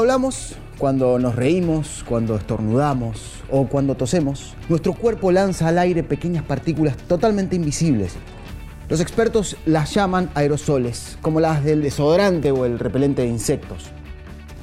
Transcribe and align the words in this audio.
hablamos, 0.00 0.54
cuando 0.78 1.18
nos 1.18 1.36
reímos, 1.36 2.04
cuando 2.08 2.34
estornudamos 2.36 3.42
o 3.50 3.66
cuando 3.66 3.94
tosemos, 3.94 4.54
nuestro 4.68 4.94
cuerpo 4.94 5.30
lanza 5.30 5.68
al 5.68 5.78
aire 5.78 6.02
pequeñas 6.02 6.42
partículas 6.42 6.96
totalmente 6.96 7.56
invisibles. 7.56 8.14
Los 8.88 9.00
expertos 9.00 9.56
las 9.66 9.94
llaman 9.94 10.30
aerosoles, 10.34 11.18
como 11.20 11.38
las 11.38 11.64
del 11.64 11.82
desodorante 11.82 12.50
o 12.50 12.64
el 12.64 12.78
repelente 12.78 13.22
de 13.22 13.28
insectos. 13.28 13.90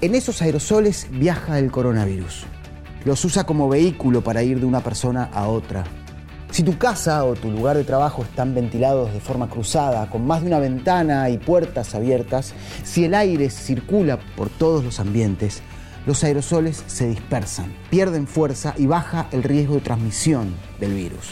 En 0.02 0.16
esos 0.16 0.42
aerosoles 0.42 1.08
viaja 1.12 1.60
el 1.60 1.72
coronavirus. 1.72 2.44
Los 3.06 3.24
usa 3.24 3.46
como 3.46 3.70
vehículo 3.70 4.22
para 4.22 4.44
ir 4.44 4.60
de 4.60 4.66
una 4.66 4.82
persona 4.82 5.30
a 5.34 5.48
otra. 5.48 5.84
Si 6.52 6.64
tu 6.64 6.78
casa 6.78 7.24
o 7.26 7.36
tu 7.36 7.52
lugar 7.52 7.78
de 7.78 7.84
trabajo 7.84 8.24
están 8.24 8.56
ventilados 8.56 9.14
de 9.14 9.20
forma 9.20 9.50
cruzada, 9.50 10.10
con 10.10 10.26
más 10.26 10.42
de 10.42 10.48
una 10.48 10.60
ventana 10.60 11.30
y 11.30 11.38
puertas 11.38 11.94
abiertas, 11.94 12.54
si 12.84 13.06
el 13.06 13.14
aire 13.14 13.50
circula 13.50 14.18
por 14.36 14.50
todos 14.50 14.84
los 14.84 15.00
ambientes, 15.00 15.62
los 16.06 16.24
aerosoles 16.24 16.84
se 16.88 17.10
dispersan, 17.10 17.74
pierden 17.90 18.28
fuerza 18.28 18.74
y 18.78 18.88
baja 18.88 19.28
el 19.32 19.44
riesgo 19.44 19.76
de 19.76 19.82
transmisión 19.82 20.56
del 20.80 20.94
virus. 20.94 21.28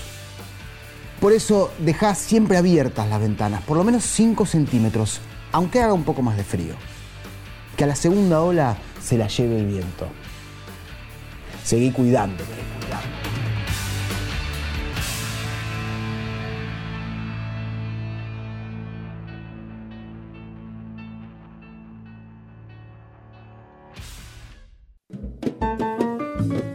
Por 1.21 1.31
eso 1.31 1.71
deja 1.79 2.13
siempre 2.13 2.57
abiertas 2.57 3.09
las 3.09 3.21
ventanas, 3.21 3.63
por 3.63 3.77
lo 3.77 3.85
menos 3.85 4.03
5 4.03 4.45
centímetros, 4.45 5.21
aunque 5.53 5.81
haga 5.81 5.93
un 5.93 6.03
poco 6.03 6.21
más 6.21 6.35
de 6.35 6.43
frío. 6.43 6.75
Que 7.77 7.85
a 7.85 7.87
la 7.87 7.95
segunda 7.95 8.41
ola 8.41 8.77
se 9.01 9.17
la 9.17 9.27
lleve 9.27 9.57
el 9.59 9.65
viento. 9.65 10.07
Seguí 11.63 11.91
cuidándote. 11.91 12.53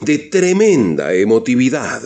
de 0.00 0.18
tremenda 0.18 1.14
emotividad. 1.14 2.02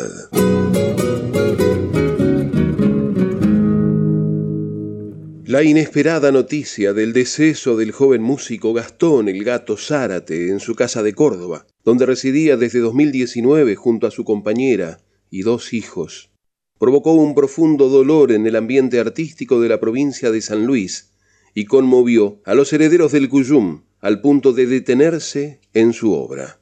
La 5.46 5.62
inesperada 5.62 6.30
noticia 6.30 6.92
del 6.92 7.12
deceso 7.14 7.76
del 7.76 7.92
joven 7.92 8.22
músico 8.22 8.74
Gastón 8.74 9.28
el 9.28 9.42
Gato 9.42 9.76
Zárate 9.76 10.50
en 10.50 10.60
su 10.60 10.74
casa 10.74 11.02
de 11.02 11.14
Córdoba, 11.14 11.66
donde 11.82 12.04
residía 12.04 12.56
desde 12.58 12.80
2019 12.80 13.74
junto 13.74 14.06
a 14.06 14.10
su 14.10 14.24
compañera 14.24 15.00
y 15.30 15.40
dos 15.40 15.72
hijos, 15.72 16.30
provocó 16.78 17.14
un 17.14 17.34
profundo 17.34 17.88
dolor 17.88 18.32
en 18.32 18.46
el 18.46 18.56
ambiente 18.56 19.00
artístico 19.00 19.60
de 19.60 19.70
la 19.70 19.80
provincia 19.80 20.30
de 20.30 20.42
San 20.42 20.66
Luis 20.66 21.12
y 21.54 21.64
conmovió 21.64 22.40
a 22.44 22.54
los 22.54 22.72
herederos 22.72 23.12
del 23.12 23.28
Cuyum 23.30 23.82
al 24.00 24.20
punto 24.20 24.52
de 24.52 24.66
detenerse 24.66 25.60
en 25.72 25.94
su 25.94 26.12
obra. 26.12 26.57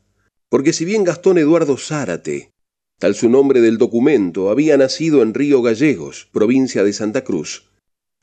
Porque 0.48 0.72
si 0.72 0.84
bien 0.84 1.04
Gastón 1.04 1.38
Eduardo 1.38 1.76
Zárate, 1.76 2.52
tal 2.98 3.14
su 3.14 3.28
nombre 3.28 3.60
del 3.60 3.78
documento, 3.78 4.50
había 4.50 4.76
nacido 4.76 5.22
en 5.22 5.34
Río 5.34 5.62
Gallegos, 5.62 6.28
provincia 6.32 6.84
de 6.84 6.92
Santa 6.92 7.24
Cruz, 7.24 7.70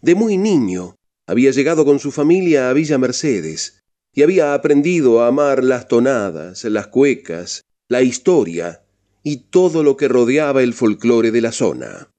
de 0.01 0.15
muy 0.15 0.37
niño 0.37 0.95
había 1.27 1.51
llegado 1.51 1.85
con 1.85 1.99
su 1.99 2.11
familia 2.11 2.69
a 2.69 2.73
Villa 2.73 2.97
Mercedes 2.97 3.81
y 4.13 4.23
había 4.23 4.53
aprendido 4.53 5.21
a 5.21 5.27
amar 5.27 5.63
las 5.63 5.87
tonadas, 5.87 6.63
las 6.65 6.87
cuecas, 6.87 7.63
la 7.87 8.01
historia 8.01 8.83
y 9.23 9.37
todo 9.49 9.83
lo 9.83 9.97
que 9.97 10.07
rodeaba 10.07 10.61
el 10.61 10.73
folclore 10.73 11.31
de 11.31 11.41
la 11.41 11.51
zona. 11.51 12.12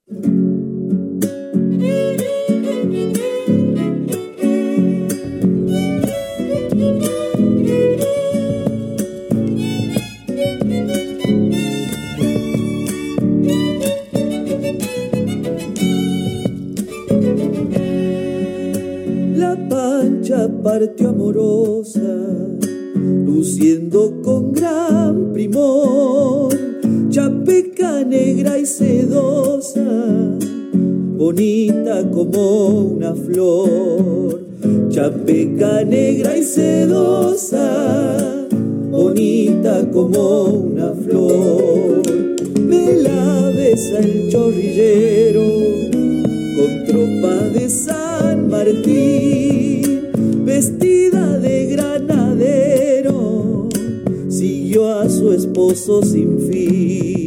Pancha 20.45 20.63
partió 20.63 21.09
amorosa, 21.11 22.01
luciendo 23.27 24.13
con 24.23 24.53
gran 24.53 25.33
primor 25.33 26.55
chapeca 27.11 28.05
negra 28.05 28.59
y 28.59 28.67
sedosa, 28.67 29.81
bonita 31.17 32.09
como 32.11 32.81
una 32.97 33.15
flor. 33.15 34.43
Chapeca 34.91 35.85
negra 35.85 36.37
y 36.37 36.43
sedosa, 36.43 38.47
bonita 38.91 39.89
como 39.93 40.45
una 40.45 40.93
flor. 40.93 42.03
Me 42.61 42.95
la 42.95 43.53
besa 43.55 43.99
el 43.99 44.31
chorrillero 44.31 45.43
con 46.57 46.85
tropa 46.87 47.35
de 47.53 47.69
San 47.69 48.49
Martín, 48.49 49.94
esposo 55.35 56.03
sin 56.03 56.39
fin. 56.49 57.25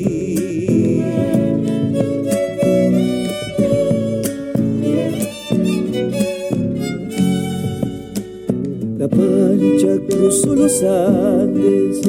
cruzó 10.27 10.55
los 10.55 10.83
Andes, 10.83 12.01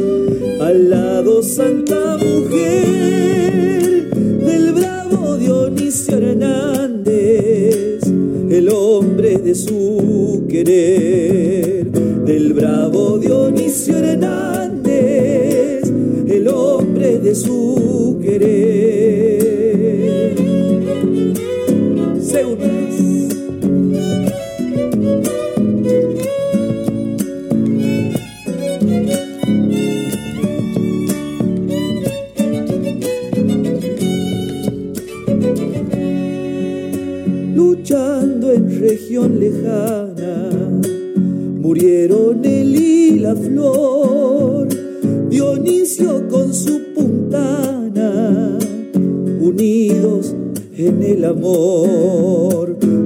al 0.60 0.90
lado 0.90 1.40
Santa 1.42 2.16
Mujer 2.16 4.10
del 4.10 4.72
bravo 4.72 5.36
Dionisio 5.36 6.18
Hernández, 6.18 8.02
el 8.50 8.68
hombre 8.70 9.38
de 9.38 9.54
su 9.54 10.44
querer, 10.48 11.90
del 11.93 12.55
bravo 12.55 13.19
Dionisio 13.19 13.98
Hernández, 13.98 14.78
de 17.29 17.35
su 17.35 18.19
querer. 18.23 18.79
región 38.79 39.39
lejana 39.41 40.07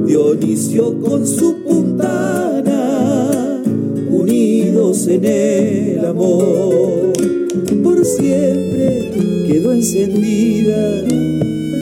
Dionisio 0.07 0.99
con 1.03 1.27
su 1.27 1.63
puntana, 1.63 3.63
unidos 4.11 5.07
en 5.07 5.25
el 5.27 6.05
amor. 6.05 7.13
Por 7.83 8.05
siempre 8.07 9.11
quedó 9.47 9.73
encendida 9.73 11.03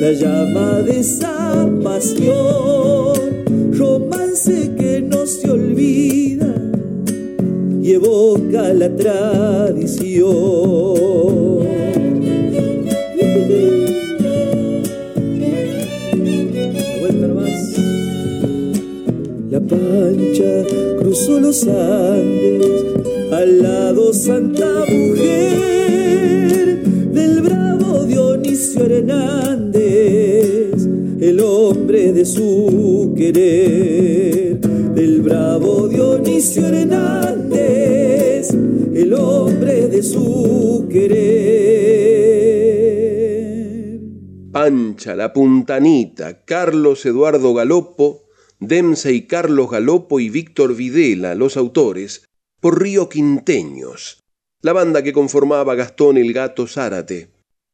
la 0.01 0.13
llama 0.13 0.81
de 0.81 0.99
esa 0.99 1.71
pasión 1.85 3.15
romance 3.73 4.75
que 4.77 5.03
no 5.03 5.25
se 5.27 5.51
olvida 5.51 6.53
y 7.81 7.93
evoca 7.93 8.75
la 8.75 8.89
tradición. 8.97 10.90
Los 21.51 21.67
al 21.67 23.61
lado 23.61 24.13
Santa 24.13 24.85
Mujer 24.89 26.81
del 27.13 27.41
bravo 27.43 28.05
Dionisio 28.05 28.85
Hernández, 28.85 30.77
el 31.21 31.41
hombre 31.41 32.13
de 32.13 32.25
su 32.25 33.13
querer, 33.17 34.61
del 34.61 35.23
bravo 35.23 35.89
Dionisio 35.89 36.69
Hernández, 36.69 38.51
el 38.95 39.13
hombre 39.13 39.89
de 39.89 40.05
su 40.05 40.87
querer. 40.89 41.51
Pancha, 44.53 45.17
la 45.17 45.33
puntanita, 45.33 46.45
Carlos 46.45 47.05
Eduardo 47.07 47.55
Galopo, 47.55 48.20
Demse 48.71 49.13
y 49.13 49.23
Carlos 49.23 49.69
Galopo 49.69 50.21
y 50.21 50.31
Víctor 50.31 50.77
Videla, 50.77 51.35
los 51.35 51.57
autores, 51.57 52.25
por 52.61 52.81
Río 52.81 53.09
Quinteños, 53.09 54.21
la 54.63 54.73
banda 54.73 55.03
que 55.03 55.13
conformaba 55.13 55.75
Gastón 55.75 56.17
el 56.17 56.33
Gato 56.33 56.69
Zárate 56.69 57.33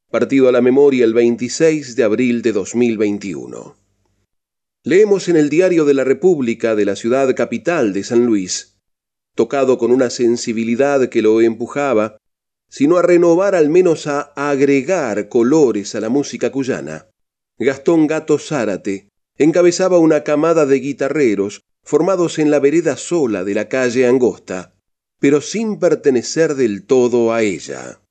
partido 0.09 0.49
a 0.49 0.51
la 0.51 0.61
memoria 0.61 1.05
el 1.05 1.13
26 1.13 1.95
de 1.95 2.03
abril 2.03 2.41
de 2.41 2.51
2021. 2.51 3.75
Leemos 4.83 5.27
en 5.27 5.35
el 5.35 5.49
Diario 5.49 5.85
de 5.85 5.93
la 5.93 6.03
República 6.03 6.75
de 6.75 6.85
la 6.85 6.95
ciudad 6.95 7.35
capital 7.35 7.93
de 7.93 8.03
San 8.03 8.25
Luis, 8.25 8.79
tocado 9.35 9.77
con 9.77 9.91
una 9.91 10.09
sensibilidad 10.09 11.09
que 11.09 11.21
lo 11.21 11.41
empujaba, 11.41 12.17
sino 12.69 12.97
a 12.97 13.03
renovar 13.03 13.53
al 13.53 13.69
menos 13.69 14.07
a 14.07 14.21
agregar 14.35 15.29
colores 15.29 15.93
a 15.93 15.99
la 15.99 16.09
música 16.09 16.51
cuyana. 16.51 17.07
Gastón 17.59 18.07
Gato 18.07 18.39
Zárate 18.39 19.09
encabezaba 19.37 19.99
una 19.99 20.23
camada 20.23 20.65
de 20.65 20.79
guitarreros 20.79 21.63
formados 21.83 22.39
en 22.39 22.51
la 22.51 22.59
vereda 22.59 22.97
sola 22.97 23.43
de 23.43 23.53
la 23.53 23.69
calle 23.69 24.07
Angosta, 24.07 24.73
pero 25.19 25.41
sin 25.41 25.79
pertenecer 25.79 26.55
del 26.55 26.85
todo 26.85 27.33
a 27.33 27.41
ella. 27.41 28.01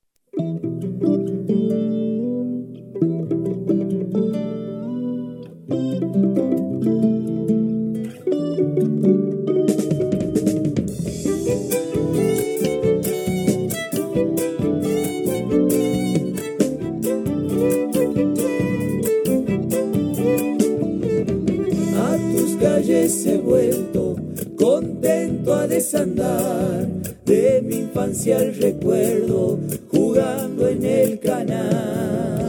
Desandar 25.67 26.87
de 27.25 27.63
mi 27.63 27.77
infancia 27.77 28.39
el 28.39 28.55
recuerdo, 28.57 29.59
jugando 29.91 30.69
en 30.69 30.85
el 30.85 31.19
canal. 31.19 32.47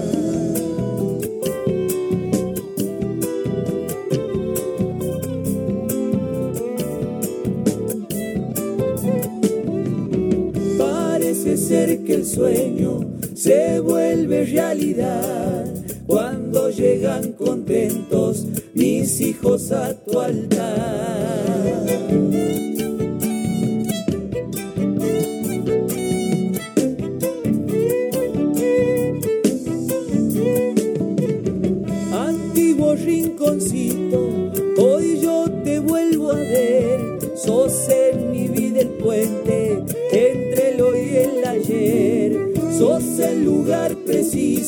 Parece 10.77 11.57
ser 11.57 12.03
que 12.03 12.13
el 12.13 12.25
sueño 12.25 12.99
se 13.35 13.79
vuelve 13.79 14.45
realidad 14.45 15.65
cuando 16.05 16.69
llegan 16.69 17.33
contentos 17.33 18.45
mis 18.73 19.19
hijos 19.21 19.71
a 19.71 19.93
tu 19.93 20.19
altar. 20.19 21.06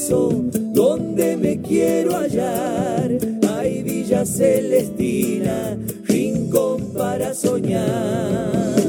Donde 0.10 1.38
me 1.38 1.62
quiero 1.62 2.16
hallar. 2.16 3.12
Hay 3.48 3.84
Villa 3.84 4.26
Celestina, 4.26 5.78
rincón 6.08 6.94
para 6.94 7.34
soñar. 7.34 8.80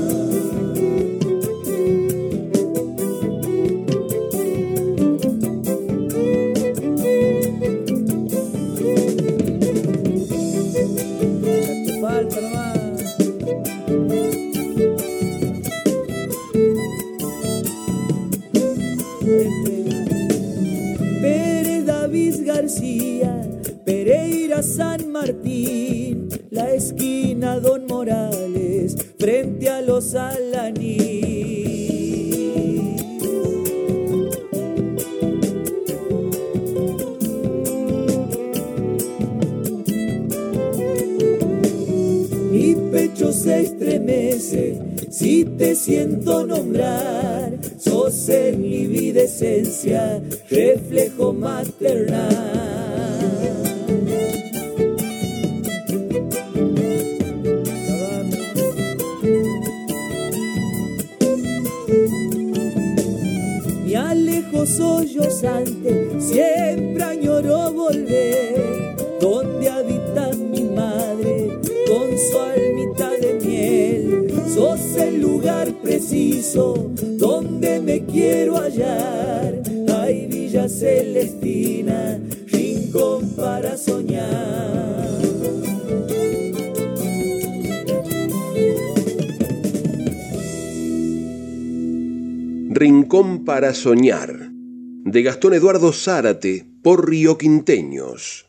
Para 93.60 93.74
soñar, 93.74 94.52
de 94.52 95.22
Gastón 95.22 95.52
Eduardo 95.52 95.92
Zárate, 95.92 96.66
por 96.82 97.06
Río 97.06 97.36
Quinteños. 97.36 98.46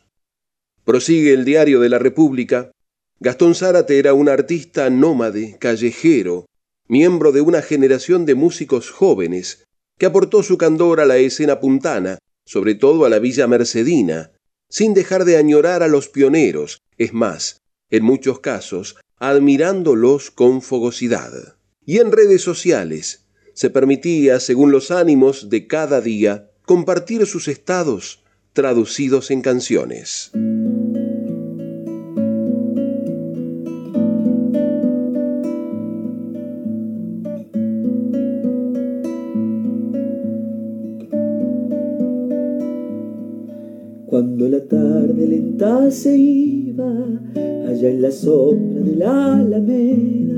Prosigue 0.86 1.34
el 1.34 1.44
diario 1.44 1.80
de 1.80 1.90
la 1.90 1.98
República. 1.98 2.70
Gastón 3.20 3.54
Zárate 3.54 3.98
era 3.98 4.14
un 4.14 4.30
artista 4.30 4.88
nómade, 4.88 5.58
callejero, 5.58 6.46
miembro 6.88 7.30
de 7.30 7.42
una 7.42 7.60
generación 7.60 8.24
de 8.24 8.34
músicos 8.34 8.90
jóvenes 8.90 9.66
que 9.98 10.06
aportó 10.06 10.42
su 10.42 10.56
candor 10.56 10.98
a 10.98 11.04
la 11.04 11.18
escena 11.18 11.60
puntana, 11.60 12.16
sobre 12.46 12.74
todo 12.74 13.04
a 13.04 13.10
la 13.10 13.18
Villa 13.18 13.46
Mercedina, 13.46 14.30
sin 14.70 14.94
dejar 14.94 15.26
de 15.26 15.36
añorar 15.36 15.82
a 15.82 15.88
los 15.88 16.08
pioneros, 16.08 16.80
es 16.96 17.12
más, 17.12 17.60
en 17.90 18.02
muchos 18.02 18.40
casos, 18.40 18.96
admirándolos 19.18 20.30
con 20.30 20.62
fogosidad. 20.62 21.58
Y 21.84 21.98
en 21.98 22.12
redes 22.12 22.40
sociales 22.40 23.21
se 23.54 23.70
permitía, 23.70 24.40
según 24.40 24.72
los 24.72 24.90
ánimos 24.90 25.50
de 25.50 25.66
cada 25.66 26.00
día, 26.00 26.50
compartir 26.64 27.26
sus 27.26 27.48
estados 27.48 28.22
traducidos 28.52 29.30
en 29.30 29.42
canciones. 29.42 30.30
Cuando 44.06 44.46
la 44.46 44.60
tarde 44.66 45.26
lenta 45.26 45.90
se 45.90 46.14
iba, 46.14 46.84
allá 47.66 47.88
en 47.88 48.02
la 48.02 48.10
sombra 48.10 48.82
de 48.82 48.96
la 48.96 49.36
alameda, 49.36 50.31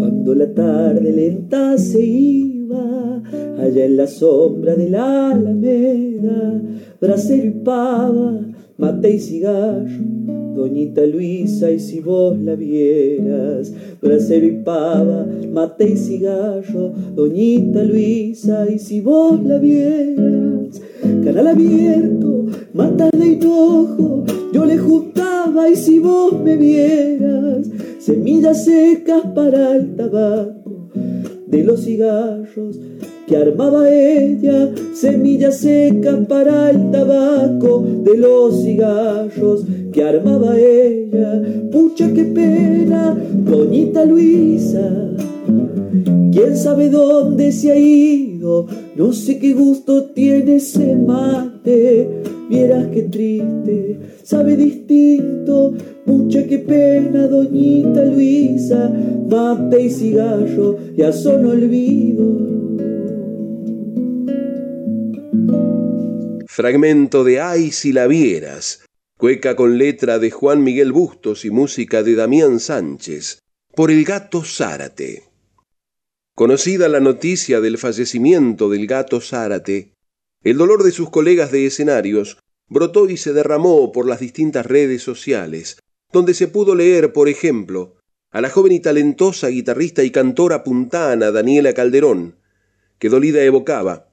cuando 0.00 0.34
la 0.34 0.50
tarde 0.54 1.12
lenta 1.12 1.76
se 1.76 2.02
iba, 2.02 3.22
allá 3.58 3.84
en 3.84 3.98
la 3.98 4.06
sombra 4.06 4.74
de 4.74 4.88
la 4.88 5.32
alameda, 5.32 6.62
brasero 6.98 7.46
y 7.46 7.50
pava, 7.50 8.40
mate 8.78 9.10
y 9.10 9.18
cigarro, 9.18 10.02
doñita 10.56 11.04
Luisa, 11.04 11.70
y 11.70 11.78
si 11.78 12.00
vos 12.00 12.38
la 12.40 12.54
vieras, 12.54 13.74
brasero 14.00 14.46
y 14.46 14.62
pava, 14.64 15.26
mate 15.52 15.90
y 15.90 15.96
cigarro, 15.98 16.94
doñita 17.14 17.84
Luisa, 17.84 18.70
y 18.70 18.78
si 18.78 19.02
vos 19.02 19.44
la 19.44 19.58
vieras, 19.58 20.80
canal 21.22 21.46
abierto, 21.46 22.46
mata 22.72 23.10
de 23.12 23.26
hinojo, 23.32 24.24
yo 24.54 24.64
le 24.64 24.78
juntaba 24.78 25.68
y 25.68 25.76
si 25.76 25.98
vos 25.98 26.42
me 26.42 26.56
vieras, 26.56 27.68
semillas 28.00 28.64
secas 28.64 29.22
para 29.34 29.76
el 29.76 29.94
tabaco 29.94 30.88
de 31.46 31.62
los 31.62 31.84
cigarros 31.84 32.78
que 33.26 33.36
armaba 33.36 33.88
ella, 33.88 34.70
semillas 34.94 35.58
secas 35.58 36.26
para 36.26 36.70
el 36.70 36.90
tabaco 36.90 37.84
de 38.04 38.16
los 38.16 38.62
cigarros 38.62 39.64
que 39.92 40.02
armaba 40.02 40.58
ella. 40.58 41.40
Pucha, 41.70 42.12
qué 42.12 42.24
pena, 42.24 43.16
doñita 43.44 44.04
Luisa. 44.04 45.10
¿Quién 46.32 46.56
sabe 46.56 46.88
dónde 46.88 47.52
se 47.52 47.70
ha 47.70 47.76
ido? 47.76 48.66
No 48.96 49.12
sé 49.12 49.38
qué 49.38 49.52
gusto 49.52 50.04
tiene 50.06 50.56
ese 50.56 50.96
mate. 50.96 52.39
Vieras 52.50 52.88
qué 52.92 53.02
triste, 53.02 53.96
sabe 54.24 54.56
distinto. 54.56 55.72
Pucha, 56.04 56.44
qué 56.48 56.58
pena, 56.58 57.28
doñita 57.28 58.04
Luisa. 58.04 58.90
Mate 59.28 59.82
y 59.82 59.88
cigarro 59.88 60.76
ya 60.96 61.12
son 61.12 61.46
olvido. 61.46 62.26
Fragmento 66.48 67.22
de 67.22 67.40
Ay 67.40 67.70
si 67.70 67.92
la 67.92 68.08
vieras, 68.08 68.84
cueca 69.16 69.54
con 69.54 69.78
letra 69.78 70.18
de 70.18 70.32
Juan 70.32 70.64
Miguel 70.64 70.90
Bustos 70.90 71.44
y 71.44 71.50
música 71.50 72.02
de 72.02 72.16
Damián 72.16 72.58
Sánchez, 72.58 73.38
por 73.76 73.92
el 73.92 74.04
gato 74.04 74.42
Zárate. 74.42 75.22
Conocida 76.34 76.88
la 76.88 76.98
noticia 76.98 77.60
del 77.60 77.78
fallecimiento 77.78 78.68
del 78.68 78.88
gato 78.88 79.20
Zárate, 79.20 79.92
el 80.42 80.56
dolor 80.56 80.82
de 80.82 80.90
sus 80.90 81.10
colegas 81.10 81.52
de 81.52 81.66
escenarios 81.66 82.38
brotó 82.68 83.08
y 83.10 83.16
se 83.16 83.32
derramó 83.32 83.92
por 83.92 84.08
las 84.08 84.20
distintas 84.20 84.64
redes 84.64 85.02
sociales, 85.02 85.78
donde 86.12 86.32
se 86.32 86.48
pudo 86.48 86.74
leer, 86.74 87.12
por 87.12 87.28
ejemplo, 87.28 87.96
a 88.30 88.40
la 88.40 88.48
joven 88.48 88.72
y 88.72 88.80
talentosa 88.80 89.48
guitarrista 89.48 90.02
y 90.02 90.10
cantora 90.10 90.64
puntana 90.64 91.30
Daniela 91.30 91.74
Calderón, 91.74 92.36
que 92.98 93.08
dolida 93.08 93.42
evocaba, 93.42 94.08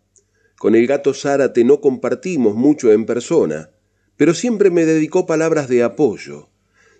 con 0.57 0.75
el 0.75 0.87
gato 0.87 1.13
Zárate 1.13 1.63
no 1.63 1.79
compartimos 1.79 2.55
mucho 2.55 2.91
en 2.91 3.05
persona, 3.05 3.69
pero 4.17 4.33
siempre 4.33 4.69
me 4.69 4.85
dedicó 4.85 5.27
palabras 5.27 5.69
de 5.69 5.83
apoyo, 5.83 6.49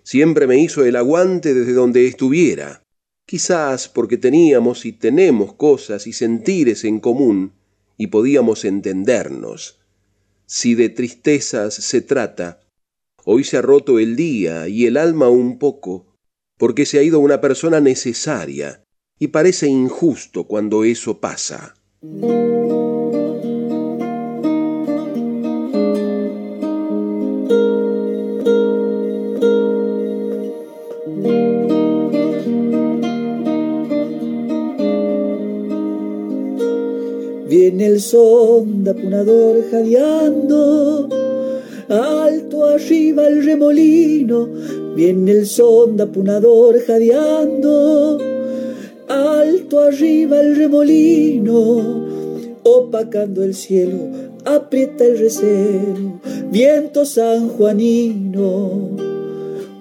siempre 0.04 0.46
me 0.46 0.58
hizo 0.58 0.84
el 0.84 0.96
aguante 0.96 1.52
desde 1.52 1.72
donde 1.72 2.06
estuviera, 2.06 2.82
quizás 3.26 3.88
porque 3.88 4.16
teníamos 4.16 4.86
y 4.86 4.92
tenemos 4.92 5.52
cosas 5.54 6.06
y 6.06 6.12
sentires 6.12 6.84
en 6.84 7.00
común 7.00 7.57
y 7.98 8.06
podíamos 8.06 8.64
entendernos. 8.64 9.80
Si 10.46 10.74
de 10.74 10.88
tristezas 10.88 11.74
se 11.74 12.00
trata, 12.00 12.60
hoy 13.24 13.44
se 13.44 13.58
ha 13.58 13.62
roto 13.62 13.98
el 13.98 14.16
día 14.16 14.68
y 14.68 14.86
el 14.86 14.96
alma 14.96 15.28
un 15.28 15.58
poco, 15.58 16.14
porque 16.56 16.86
se 16.86 16.98
ha 16.98 17.02
ido 17.02 17.20
una 17.20 17.42
persona 17.42 17.80
necesaria, 17.80 18.82
y 19.18 19.28
parece 19.28 19.66
injusto 19.66 20.44
cuando 20.44 20.84
eso 20.84 21.20
pasa. 21.20 21.74
Sonda 38.00 38.94
punador 38.94 39.64
jadeando, 39.70 41.08
alto 41.88 42.64
arriba 42.64 43.28
el 43.28 43.44
remolino. 43.44 44.48
Viene 44.94 45.32
el 45.32 45.46
sonda 45.46 46.06
punador 46.06 46.80
jadeando, 46.80 48.18
alto 49.08 49.80
arriba 49.80 50.40
el 50.40 50.56
remolino, 50.56 52.06
opacando 52.64 53.42
el 53.42 53.54
cielo, 53.54 53.98
aprieta 54.44 55.04
el 55.04 55.18
recero, 55.18 56.20
viento 56.50 57.04
sanjuanino 57.04 59.07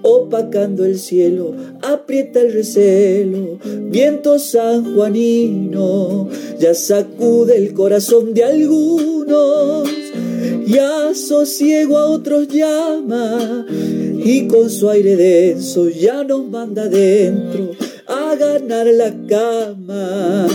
opacando 0.08 0.86
el 0.86 0.98
cielo, 0.98 1.54
aprieta 1.82 2.42
el 2.42 2.54
recelo, 2.54 3.60
viento 3.90 4.40
sanjuanino, 4.40 6.30
ya 6.60 6.74
sacude 6.74 7.58
el 7.58 7.74
corazón 7.74 8.34
de 8.34 8.44
algunos, 8.44 9.90
ya 10.66 11.14
sosiego 11.14 11.98
a 11.98 12.08
otros 12.08 12.48
llama, 12.48 13.66
y 13.70 14.48
con 14.48 14.70
su 14.70 14.90
aire 14.90 15.16
denso 15.16 15.90
ya 15.90 16.24
nos 16.24 16.48
manda 16.48 16.84
adentro 16.84 17.72
a 18.08 18.36
ganar 18.36 18.88
la 18.88 19.14
cama 19.28 20.48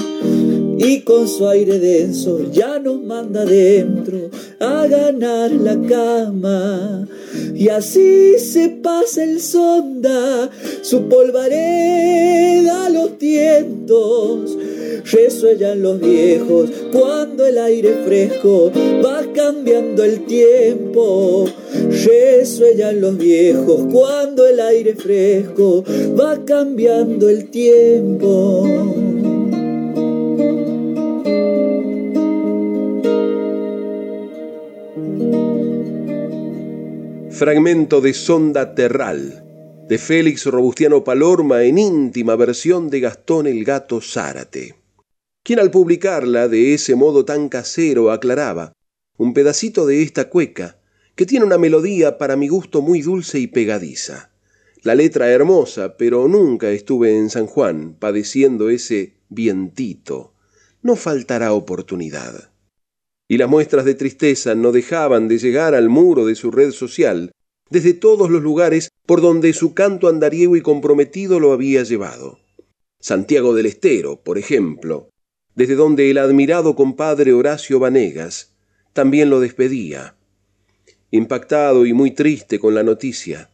y 0.78 1.00
con 1.00 1.28
su 1.28 1.48
aire 1.48 1.78
denso 1.78 2.50
ya 2.50 2.78
nos 2.78 3.02
manda 3.02 3.42
adentro 3.42 4.30
a 4.60 4.86
ganar 4.86 5.50
la 5.50 5.80
cama. 5.88 7.08
Y 7.54 7.68
así 7.68 8.38
se 8.38 8.68
pasa 8.68 9.24
el 9.24 9.40
sonda, 9.40 10.50
su 10.82 11.08
polvareda 11.08 12.86
a 12.86 12.90
los 12.90 13.18
tientos. 13.18 14.56
Resuellan 15.04 15.82
los 15.82 16.00
viejos 16.00 16.70
cuando 16.92 17.46
el 17.46 17.58
aire 17.58 17.94
fresco 18.04 18.70
va 19.04 19.22
cambiando 19.34 20.04
el 20.04 20.26
tiempo. 20.26 21.46
Resuellan 21.72 23.00
los 23.00 23.18
viejos 23.18 23.86
cuando 23.92 24.46
el 24.46 24.60
aire 24.60 24.94
fresco 24.94 25.84
va 26.18 26.44
cambiando 26.44 27.28
el 27.28 27.50
tiempo. 27.50 29.11
Fragmento 37.42 38.00
de 38.00 38.14
Sonda 38.14 38.76
Terral, 38.76 39.44
de 39.88 39.98
Félix 39.98 40.46
Robustiano 40.46 41.02
Palorma 41.02 41.64
en 41.64 41.76
íntima 41.76 42.36
versión 42.36 42.88
de 42.88 43.00
Gastón 43.00 43.48
el 43.48 43.64
Gato 43.64 44.00
Zárate, 44.00 44.76
quien 45.42 45.58
al 45.58 45.72
publicarla 45.72 46.46
de 46.46 46.72
ese 46.72 46.94
modo 46.94 47.24
tan 47.24 47.48
casero 47.48 48.12
aclaraba 48.12 48.74
un 49.18 49.34
pedacito 49.34 49.86
de 49.86 50.02
esta 50.02 50.28
cueca 50.28 50.78
que 51.16 51.26
tiene 51.26 51.44
una 51.44 51.58
melodía 51.58 52.16
para 52.16 52.36
mi 52.36 52.46
gusto 52.46 52.80
muy 52.80 53.02
dulce 53.02 53.40
y 53.40 53.48
pegadiza. 53.48 54.30
La 54.84 54.94
letra 54.94 55.28
hermosa, 55.28 55.96
pero 55.96 56.28
nunca 56.28 56.70
estuve 56.70 57.18
en 57.18 57.28
San 57.28 57.48
Juan 57.48 57.96
padeciendo 57.98 58.70
ese 58.70 59.14
vientito. 59.30 60.32
No 60.80 60.94
faltará 60.94 61.54
oportunidad 61.54 62.51
y 63.32 63.38
las 63.38 63.48
muestras 63.48 63.86
de 63.86 63.94
tristeza 63.94 64.54
no 64.54 64.72
dejaban 64.72 65.26
de 65.26 65.38
llegar 65.38 65.74
al 65.74 65.88
muro 65.88 66.26
de 66.26 66.34
su 66.34 66.50
red 66.50 66.70
social, 66.70 67.32
desde 67.70 67.94
todos 67.94 68.28
los 68.28 68.42
lugares 68.42 68.90
por 69.06 69.22
donde 69.22 69.54
su 69.54 69.72
canto 69.72 70.08
andariego 70.08 70.54
y 70.54 70.60
comprometido 70.60 71.40
lo 71.40 71.54
había 71.54 71.82
llevado. 71.82 72.40
Santiago 73.00 73.54
del 73.54 73.64
Estero, 73.64 74.22
por 74.22 74.36
ejemplo, 74.36 75.08
desde 75.54 75.76
donde 75.76 76.10
el 76.10 76.18
admirado 76.18 76.76
compadre 76.76 77.32
Horacio 77.32 77.78
Vanegas 77.78 78.54
también 78.92 79.30
lo 79.30 79.40
despedía. 79.40 80.14
Impactado 81.10 81.86
y 81.86 81.94
muy 81.94 82.10
triste 82.10 82.58
con 82.58 82.74
la 82.74 82.82
noticia, 82.82 83.50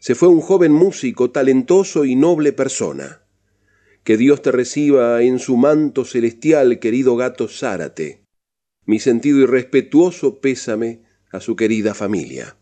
se 0.00 0.14
fue 0.14 0.28
un 0.28 0.42
joven 0.42 0.72
músico, 0.72 1.30
talentoso 1.30 2.04
y 2.04 2.14
noble 2.14 2.52
persona. 2.52 3.22
Que 4.02 4.18
Dios 4.18 4.42
te 4.42 4.52
reciba 4.52 5.22
en 5.22 5.38
su 5.38 5.56
manto 5.56 6.04
celestial, 6.04 6.78
querido 6.78 7.16
gato 7.16 7.48
Zárate 7.48 8.23
mi 8.86 8.98
sentido 8.98 9.40
y 9.40 9.46
respetuoso 9.46 10.40
pésame 10.40 11.00
a 11.30 11.40
su 11.40 11.56
querida 11.56 11.94
familia. 11.94 12.56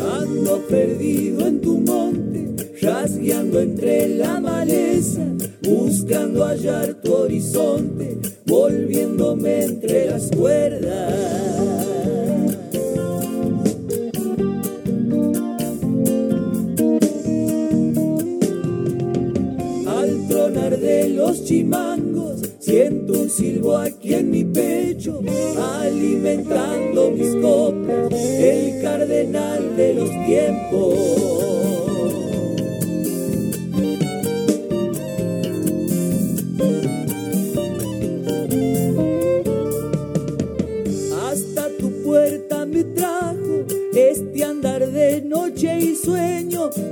Ando 0.00 0.66
perdido 0.68 1.46
en 1.46 1.60
tu 1.60 1.78
monte, 1.78 2.78
rasgueando 2.80 3.60
entre 3.60 4.08
la 4.08 4.40
maleza, 4.40 5.26
buscando 5.62 6.44
hallar 6.44 6.94
tu 7.02 7.12
horizonte 7.12 8.29
volviéndome 8.50 9.62
entre 9.62 10.06
las 10.06 10.28
cuerdas. 10.36 11.14
Al 19.86 20.28
tronar 20.28 20.78
de 20.78 21.08
los 21.10 21.44
chimangos, 21.44 22.42
siento 22.58 23.20
un 23.20 23.30
silbo 23.30 23.76
aquí 23.76 24.14
en 24.14 24.30
mi 24.32 24.44
pecho, 24.44 25.20
alimentando 25.78 27.12
mis 27.12 27.36
copas, 27.36 28.12
el 28.12 28.82
cardenal 28.82 29.76
de 29.76 29.94
los 29.94 30.10
tiempos. 30.26 31.49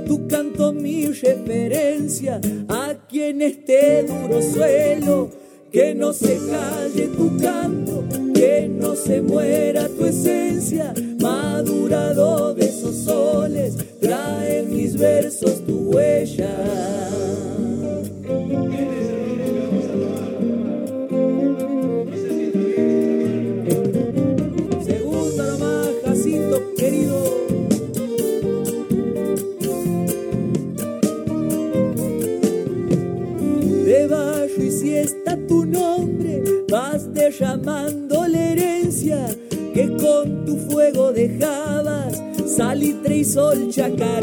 Tu 0.05 0.27
canto 0.27 0.71
mi 0.71 1.05
referencia 1.07 2.39
a 2.67 2.93
quien 3.07 3.41
esté 3.41 4.03
duro 4.03 4.41
suelo. 4.41 5.29
Que 5.71 5.93
no 5.93 6.13
se 6.13 6.39
calle 6.49 7.09
tu 7.15 7.37
canto, 7.37 8.03
que 8.33 8.67
no 8.67 8.95
se 8.95 9.21
muera 9.21 9.87
tu 9.87 10.05
esencia, 10.05 10.91
madurado 11.21 12.55
de 12.55 12.65
esos 12.65 12.95
soles, 12.95 13.75
trae 14.01 14.63
mis 14.63 14.97
versos 14.97 15.63
tu 15.67 15.91
huella. 15.91 16.49
Y 43.69 43.73
sol 43.73 44.18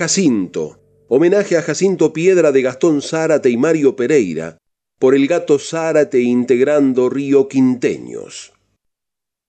Jacinto, 0.00 0.80
homenaje 1.08 1.58
a 1.58 1.62
Jacinto 1.62 2.14
Piedra 2.14 2.52
de 2.52 2.62
Gastón 2.62 3.02
Zárate 3.02 3.50
y 3.50 3.58
Mario 3.58 3.96
Pereira, 3.96 4.56
por 4.98 5.14
el 5.14 5.26
gato 5.26 5.58
Zárate 5.58 6.22
integrando 6.22 7.10
Río 7.10 7.48
Quinteños. 7.48 8.54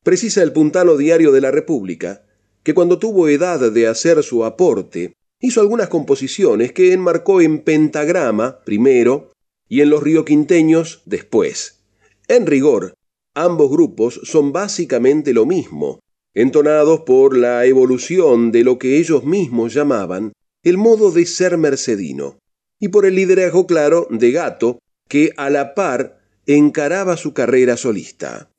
Precisa 0.03 0.43
el 0.43 0.51
puntano 0.51 0.97
diario 0.97 1.31
de 1.31 1.39
la 1.39 1.51
República 1.51 2.25
que 2.63 2.73
cuando 2.73 2.99
tuvo 2.99 3.29
edad 3.29 3.71
de 3.71 3.87
hacer 3.87 4.23
su 4.23 4.43
aporte, 4.43 5.13
hizo 5.39 5.61
algunas 5.61 5.87
composiciones 5.87 6.73
que 6.73 6.91
enmarcó 6.91 7.39
en 7.39 7.59
pentagrama 7.59 8.59
primero 8.65 9.31
y 9.69 9.79
en 9.79 9.89
los 9.89 10.03
Río 10.03 10.25
Quinteños 10.25 11.01
después. 11.05 11.85
En 12.27 12.45
rigor, 12.45 12.93
ambos 13.35 13.71
grupos 13.71 14.19
son 14.25 14.51
básicamente 14.51 15.31
lo 15.31 15.45
mismo, 15.45 16.01
entonados 16.33 17.03
por 17.05 17.37
la 17.37 17.65
evolución 17.65 18.51
de 18.51 18.65
lo 18.65 18.77
que 18.79 18.97
ellos 18.97 19.23
mismos 19.23 19.73
llamaban 19.73 20.33
el 20.63 20.78
modo 20.78 21.12
de 21.12 21.26
ser 21.26 21.58
mercedino, 21.58 22.39
y 22.80 22.89
por 22.89 23.06
el 23.06 23.15
liderazgo 23.15 23.67
claro 23.67 24.08
de 24.10 24.32
Gato 24.32 24.80
que 25.08 25.34
a 25.38 25.50
la 25.50 25.74
par 25.74 26.19
encaraba 26.45 27.17
su 27.17 27.34
carrera 27.34 27.78
solista. 27.78 28.50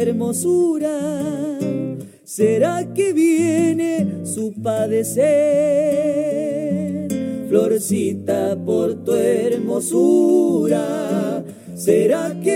Hermosura, 0.00 1.58
¿será 2.24 2.92
que 2.94 3.12
viene 3.12 4.24
su 4.24 4.52
padecer? 4.62 5.20
Florcita 7.48 8.56
por 8.64 9.04
tu 9.04 9.12
hermosura, 9.14 10.84
¿será 11.74 12.40
que 12.42 12.49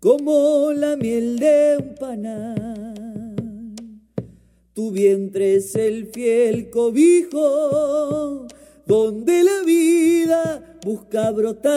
como 0.00 0.72
la 0.72 0.96
miel 0.96 1.38
de 1.38 1.78
un 1.78 1.94
panal. 1.94 3.74
Tu 4.74 4.90
vientre 4.90 5.56
es 5.56 5.74
el 5.76 6.08
fiel 6.08 6.68
cobijo 6.68 8.46
donde 8.86 9.42
la 9.42 9.62
vida 9.64 10.78
busca 10.84 11.30
brotar. 11.30 11.72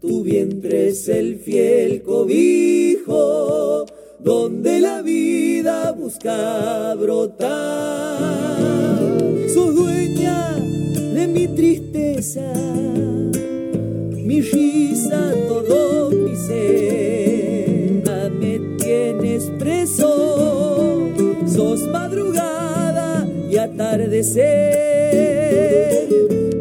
Tu 0.00 0.22
vientre 0.22 0.88
es 0.88 1.08
el 1.08 1.38
fiel 1.38 2.02
cobijo 2.02 3.86
donde 4.18 4.80
la 4.80 5.00
vida 5.02 5.92
busca 5.92 6.94
brotar. 6.96 8.18
Sos 9.54 9.74
dueña 9.74 10.56
de 10.56 11.28
mi 11.28 11.46
tristeza 11.48 11.83
mi 14.16 14.40
risa, 14.40 15.34
todo 15.46 16.10
mi 16.10 16.34
ser. 16.36 18.02
Me 18.40 18.58
tienes 18.78 19.44
preso, 19.58 21.10
sos 21.46 21.80
madrugada 21.88 23.28
y 23.50 23.58
atardecer. 23.58 24.44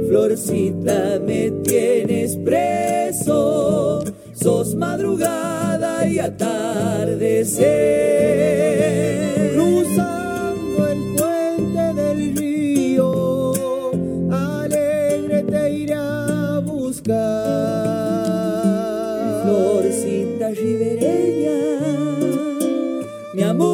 Florcita, 0.09 1.19
me 1.25 1.51
tienes 1.63 2.35
preso, 2.37 4.03
sos 4.33 4.75
madrugada 4.75 6.05
y 6.07 6.19
atardecer. 6.19 7.63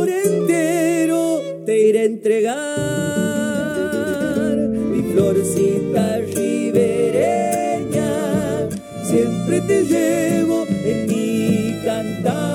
entero 0.07 1.41
te 1.65 1.79
iré 1.89 2.05
entregar 2.05 2.57
mi 4.91 5.01
florcita 5.13 6.19
ribereña 6.35 8.11
siempre 9.03 9.61
te 9.61 9.83
llevo 9.85 10.65
en 10.67 11.07
mi 11.07 11.81
cantar 11.83 12.49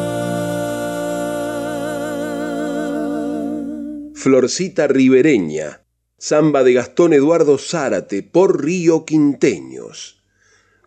Florcita 4.14 4.86
ribereña 4.86 5.84
samba 6.24 6.64
de 6.64 6.72
Gastón 6.72 7.12
Eduardo 7.12 7.58
Zárate 7.58 8.22
por 8.22 8.64
Río 8.64 9.04
Quinteños. 9.04 10.24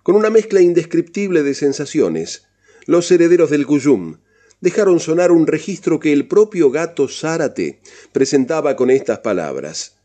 Con 0.01 0.15
una 0.15 0.31
mezcla 0.31 0.61
indescriptible 0.61 1.43
de 1.43 1.53
sensaciones, 1.53 2.47
los 2.87 3.11
herederos 3.11 3.51
del 3.51 3.67
Cuyum 3.67 4.17
dejaron 4.61 4.99
sonar 4.99 5.31
un 5.31 5.47
registro 5.47 5.99
que 5.99 6.13
el 6.13 6.27
propio 6.27 6.71
gato 6.71 7.07
Zárate 7.07 7.79
presentaba 8.11 8.75
con 8.75 8.89
estas 8.89 9.19
palabras. 9.19 9.97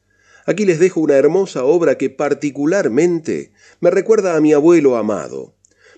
Aquí 0.45 0.65
les 0.65 0.79
dejo 0.79 1.01
una 1.01 1.17
hermosa 1.17 1.65
obra 1.65 1.97
que 1.97 2.11
particularmente 2.11 3.53
me 3.81 3.91
recuerda 3.91 4.37
a 4.37 4.41
mi 4.41 4.53
abuelo 4.53 4.97
amado. 4.97 5.55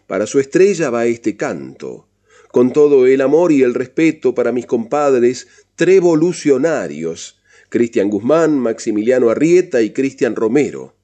Para 0.07 0.27
su 0.27 0.39
estrella 0.39 0.91
va 0.91 1.07
este 1.07 1.37
canto, 1.37 2.07
con 2.53 2.73
todo 2.73 3.07
el 3.07 3.21
amor 3.23 3.53
y 3.53 3.63
el 3.63 3.75
respeto 3.75 4.35
para 4.35 4.53
mis 4.53 4.67
compadres 4.67 5.49
trevolucionarios, 5.77 7.41
Cristian 7.71 8.11
Guzmán, 8.11 8.59
Maximiliano 8.59 9.31
Arrieta 9.31 9.81
y 9.81 9.93
Cristian 9.93 10.37
Romero, 10.37 10.95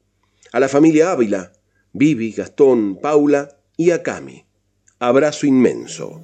a 0.53 0.59
la 0.59 0.69
familia 0.69 1.11
Ávila, 1.11 1.51
Vivi, 1.93 2.31
Gastón, 2.31 2.99
Paula 3.01 3.57
y 3.75 3.91
a 3.91 4.03
Cami. 4.03 4.45
Abrazo 4.99 5.47
inmenso. 5.47 6.21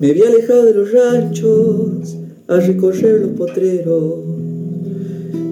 Me 0.00 0.12
vi 0.12 0.22
alejado 0.22 0.64
de 0.64 0.74
los 0.74 0.92
ranchos 0.92 2.16
a 2.46 2.56
recorrer 2.60 3.20
los 3.20 3.30
potreros 3.32 4.14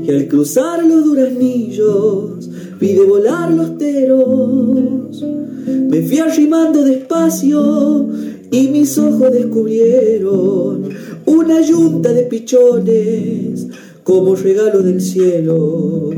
y 0.07 0.11
al 0.11 0.29
cruzar 0.29 0.85
los 0.87 1.05
duraznillos 1.05 2.49
vi 2.81 2.93
de 2.93 3.05
volar 3.05 3.53
los 3.53 3.77
teros. 3.77 5.25
Me 5.67 6.01
fui 6.03 6.19
arrimando 6.19 6.85
despacio 6.85 8.07
y 8.53 8.69
mis 8.69 8.97
ojos 8.99 9.33
descubrieron 9.33 10.91
una 11.27 11.61
yunta 11.61 12.13
de 12.13 12.23
pichones 12.23 13.67
como 14.05 14.37
regalo 14.37 14.81
del 14.83 15.01
cielo. 15.01 16.11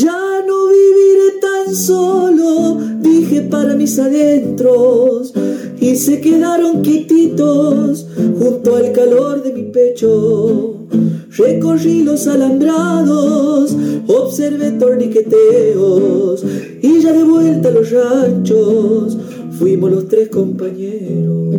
Ya 0.00 0.44
no 0.46 0.68
viviré 0.68 1.40
tan 1.40 1.74
solo, 1.74 2.78
dije 3.00 3.40
para 3.42 3.74
mis 3.74 3.98
adentros, 3.98 5.34
y 5.80 5.96
se 5.96 6.20
quedaron 6.20 6.82
quietitos 6.82 8.06
junto 8.38 8.76
al 8.76 8.92
calor 8.92 9.42
de 9.42 9.52
mi 9.52 9.64
pecho. 9.64 10.86
Recorrí 11.36 12.04
los 12.04 12.28
alambrados, 12.28 13.74
observé 14.06 14.70
torniqueteos 14.72 16.44
y 16.80 17.00
ya 17.00 17.12
de 17.12 17.24
vuelta 17.24 17.68
a 17.68 17.72
los 17.72 17.90
ranchos 17.90 19.18
fuimos 19.58 19.90
los 19.90 20.06
tres 20.06 20.28
compañeros. 20.28 21.56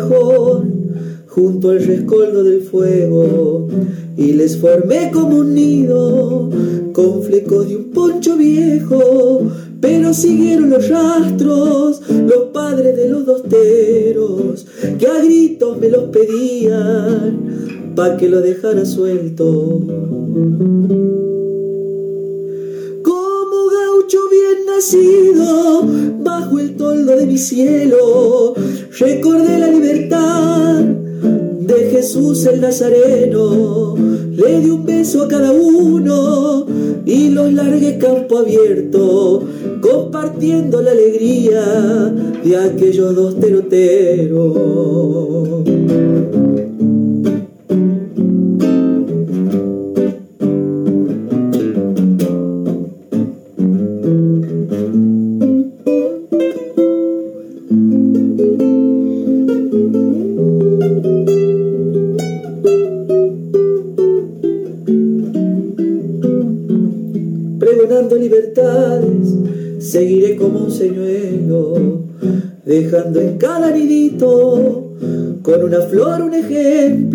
Junto 0.00 1.70
al 1.70 1.84
rescoldo 1.84 2.44
del 2.44 2.62
fuego 2.62 3.68
y 4.16 4.32
les 4.32 4.56
formé 4.58 5.10
como 5.10 5.38
un 5.38 5.54
nido 5.54 6.50
con 6.92 7.22
flecos 7.22 7.68
de 7.68 7.76
un 7.76 7.90
poncho 7.90 8.36
viejo, 8.36 9.50
pero 9.80 10.12
siguieron 10.12 10.70
los 10.70 10.88
rastros 10.88 12.02
los 12.08 12.44
padres 12.52 12.96
de 12.96 13.08
los 13.08 13.24
dosteros 13.24 14.66
que 14.98 15.06
a 15.06 15.22
gritos 15.22 15.78
me 15.78 15.88
los 15.88 16.04
pedían 16.04 17.92
pa' 17.94 18.16
que 18.16 18.28
lo 18.28 18.40
dejara 18.40 18.84
suelto. 18.84 19.80
Gaucho 24.12 24.28
bien 24.30 24.66
nacido 24.66 25.82
bajo 26.22 26.58
el 26.58 26.76
toldo 26.76 27.16
de 27.16 27.24
mi 27.24 27.38
cielo, 27.38 28.52
recordé 28.98 29.58
la 29.58 29.68
libertad 29.68 30.80
de 30.80 31.90
Jesús 31.90 32.44
el 32.46 32.60
Nazareno. 32.60 33.96
Le 33.96 34.60
di 34.60 34.70
un 34.70 34.84
beso 34.84 35.22
a 35.22 35.28
cada 35.28 35.50
uno 35.52 36.66
y 37.06 37.30
los 37.30 37.52
largué 37.54 37.96
campo 37.96 38.38
abierto, 38.38 39.44
compartiendo 39.80 40.82
la 40.82 40.90
alegría 40.90 42.12
de 42.44 42.56
aquellos 42.56 43.14
dos 43.14 43.40
teroteros. 43.40 44.82
En 72.98 73.38
cada 73.38 73.70
nidito 73.70 74.90
con 75.42 75.62
una 75.64 75.80
flor 75.82 76.22
un 76.22 76.34
ejemplo, 76.34 77.11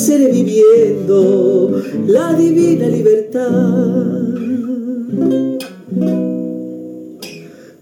seres 0.00 0.32
viviendo 0.32 1.82
la 2.06 2.32
divina 2.34 2.86
libertad. 2.88 3.50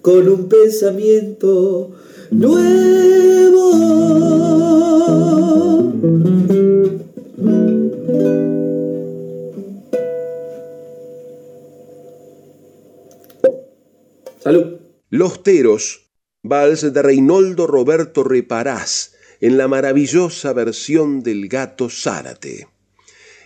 Con 0.02 0.28
un 0.28 0.48
pensamiento 0.48 1.92
nuevo. 2.30 3.28
Salud. 14.40 14.78
Los 15.10 15.42
Teros, 15.42 16.10
vals 16.42 16.92
de 16.92 17.02
Reinoldo 17.02 17.66
Roberto 17.66 18.24
Reparás, 18.24 19.14
en 19.40 19.58
la 19.58 19.68
maravillosa 19.68 20.52
versión 20.52 21.22
del 21.22 21.48
gato 21.48 21.88
Zárate. 21.88 22.68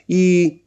Y 0.06 0.62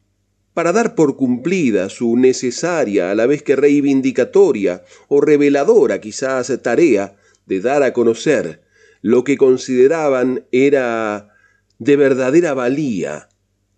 para 0.54 0.72
dar 0.72 0.94
por 0.94 1.16
cumplida 1.16 1.90
su 1.90 2.16
necesaria, 2.16 3.10
a 3.10 3.14
la 3.14 3.26
vez 3.26 3.42
que 3.42 3.56
reivindicatoria 3.56 4.84
o 5.08 5.20
reveladora 5.20 6.00
quizás 6.00 6.50
tarea 6.62 7.16
de 7.44 7.60
dar 7.60 7.82
a 7.82 7.92
conocer 7.92 8.62
lo 9.02 9.22
que 9.22 9.36
consideraban 9.36 10.46
era 10.52 11.34
de 11.78 11.96
verdadera 11.96 12.54
valía, 12.54 13.28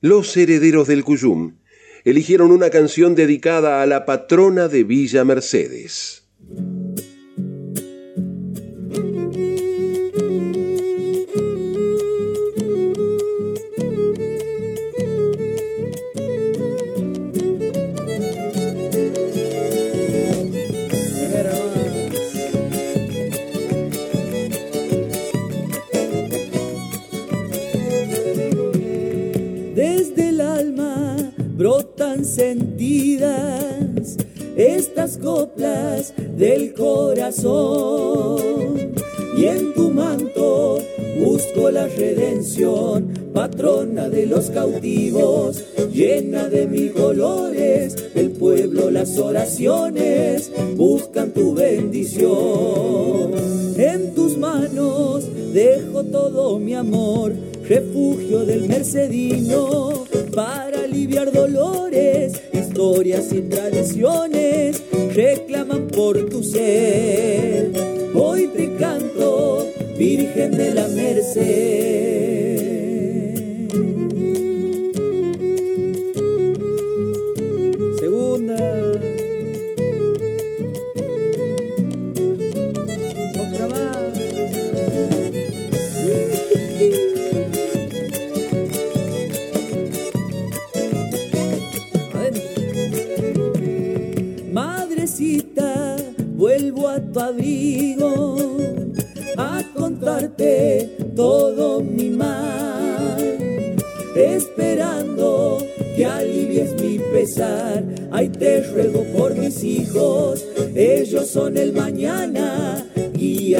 los 0.01 0.37
herederos 0.37 0.87
del 0.87 1.03
Cuyum 1.03 1.57
eligieron 2.05 2.53
una 2.53 2.71
canción 2.71 3.15
dedicada 3.15 3.83
a 3.83 3.87
la 3.87 4.07
patrona 4.07 4.69
de 4.69 4.85
Villa 4.85 5.25
Mercedes. 5.25 6.23
Sentidas 32.23 34.17
estas 34.57 35.19
coplas 35.19 36.13
del 36.37 36.75
corazón. 36.75 38.39
Y 39.37 39.47
en 39.47 39.73
tu 39.75 39.91
manto 39.91 40.79
busco 41.25 41.71
la 41.71 41.87
redención, 41.87 43.13
patrona 43.33 44.09
de 44.09 44.27
los 44.27 44.51
cautivos, 44.51 45.63
llena 45.93 46.49
de 46.49 46.67
mil 46.67 46.93
colores, 46.93 47.95
el 48.15 48.31
pueblo 48.33 48.91
las 48.91 49.17
oraciones 49.19 50.51
buscan 50.77 51.31
tu 51.31 51.55
bendición. 51.55 53.33
En 53.77 54.13
tus 54.15 54.37
manos 54.37 55.25
dejo 55.53 56.03
todo 56.03 56.59
mi 56.59 56.75
amor, 56.75 57.33
refugio 57.69 58.45
del 58.45 58.67
mercedino, 58.67 60.05
aliviar 60.99 61.31
dolores, 61.31 62.43
historias 62.53 63.33
y 63.33 63.43
tradiciones, 63.43 64.83
reclaman 65.15 65.87
por 65.87 66.29
tu 66.29 66.43
ser. 66.43 67.71
Hoy 68.17 68.49
te 68.49 68.75
canto, 68.75 69.65
Virgen 69.97 70.57
de 70.57 70.75
la 70.75 70.89
Merced. 70.89 72.38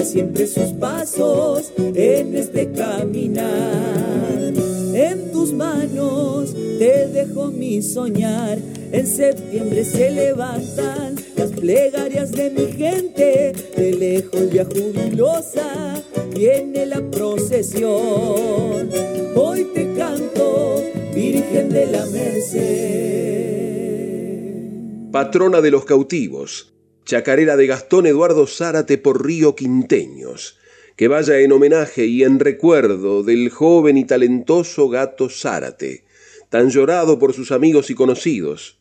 Siempre 0.09 0.47
sus 0.47 0.73
pasos 0.73 1.71
en 1.77 2.35
este 2.35 2.73
caminar. 2.73 4.53
En 4.95 5.31
tus 5.31 5.53
manos 5.53 6.55
te 6.79 7.09
dejo 7.09 7.49
mi 7.49 7.83
soñar, 7.83 8.59
en 8.91 9.07
septiembre 9.07 9.85
se 9.85 10.11
levantan 10.11 11.17
las 11.37 11.51
plegarias 11.51 12.33
de 12.33 12.51
mi 12.51 12.73
gente, 12.73 13.53
de 13.77 13.93
lejos 13.93 14.51
ya 14.51 14.65
jubilosa 14.65 16.03
viene 16.35 16.87
la 16.87 17.03
procesión. 17.11 18.89
Hoy 19.35 19.67
te 19.75 19.93
canto, 19.95 20.83
Virgen 21.15 21.69
de 21.69 21.87
la 21.87 22.07
Merced. 22.07 23.09
Patrona 25.13 25.61
de 25.61 25.71
los 25.71 25.85
cautivos, 25.85 26.73
chacarera 27.09 27.57
de 27.57 27.67
Gastón 27.67 28.05
Eduardo 28.05 28.47
Zárate 28.47 28.99
por 28.99 29.25
Río 29.25 29.57
Quinteños, 29.57 30.59
que 30.95 31.09
vaya 31.09 31.41
en 31.41 31.53
homenaje 31.53 32.05
y 32.05 32.23
en 32.23 32.39
recuerdo 32.39 33.23
del 33.23 33.49
joven 33.49 33.97
y 33.97 34.05
talentoso 34.05 34.91
gato 34.91 35.31
Zárate, 35.31 36.05
tan 36.51 36.69
llorado 36.69 37.19
por 37.19 37.33
sus 37.33 37.51
amigos 37.51 37.89
y 37.89 37.95
conocidos, 37.95 38.79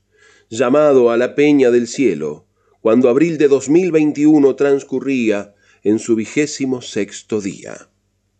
llamado 0.50 1.10
a 1.10 1.16
la 1.16 1.36
Peña 1.36 1.72
del 1.72 1.88
Cielo, 1.88 2.46
cuando 2.82 3.08
abril 3.08 3.38
de 3.38 3.48
2021 3.48 4.58
transcurría 4.58 5.56
en 5.84 5.98
su 5.98 6.18
vigésimo 6.18 6.82
sexto 6.82 7.40
día. 7.40 7.88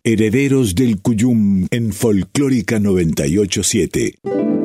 Herederos 0.04 0.76
del 0.76 1.00
Cuyum 1.02 1.66
en 1.72 1.94
Folclórica 1.94 2.80
987. 2.80 4.57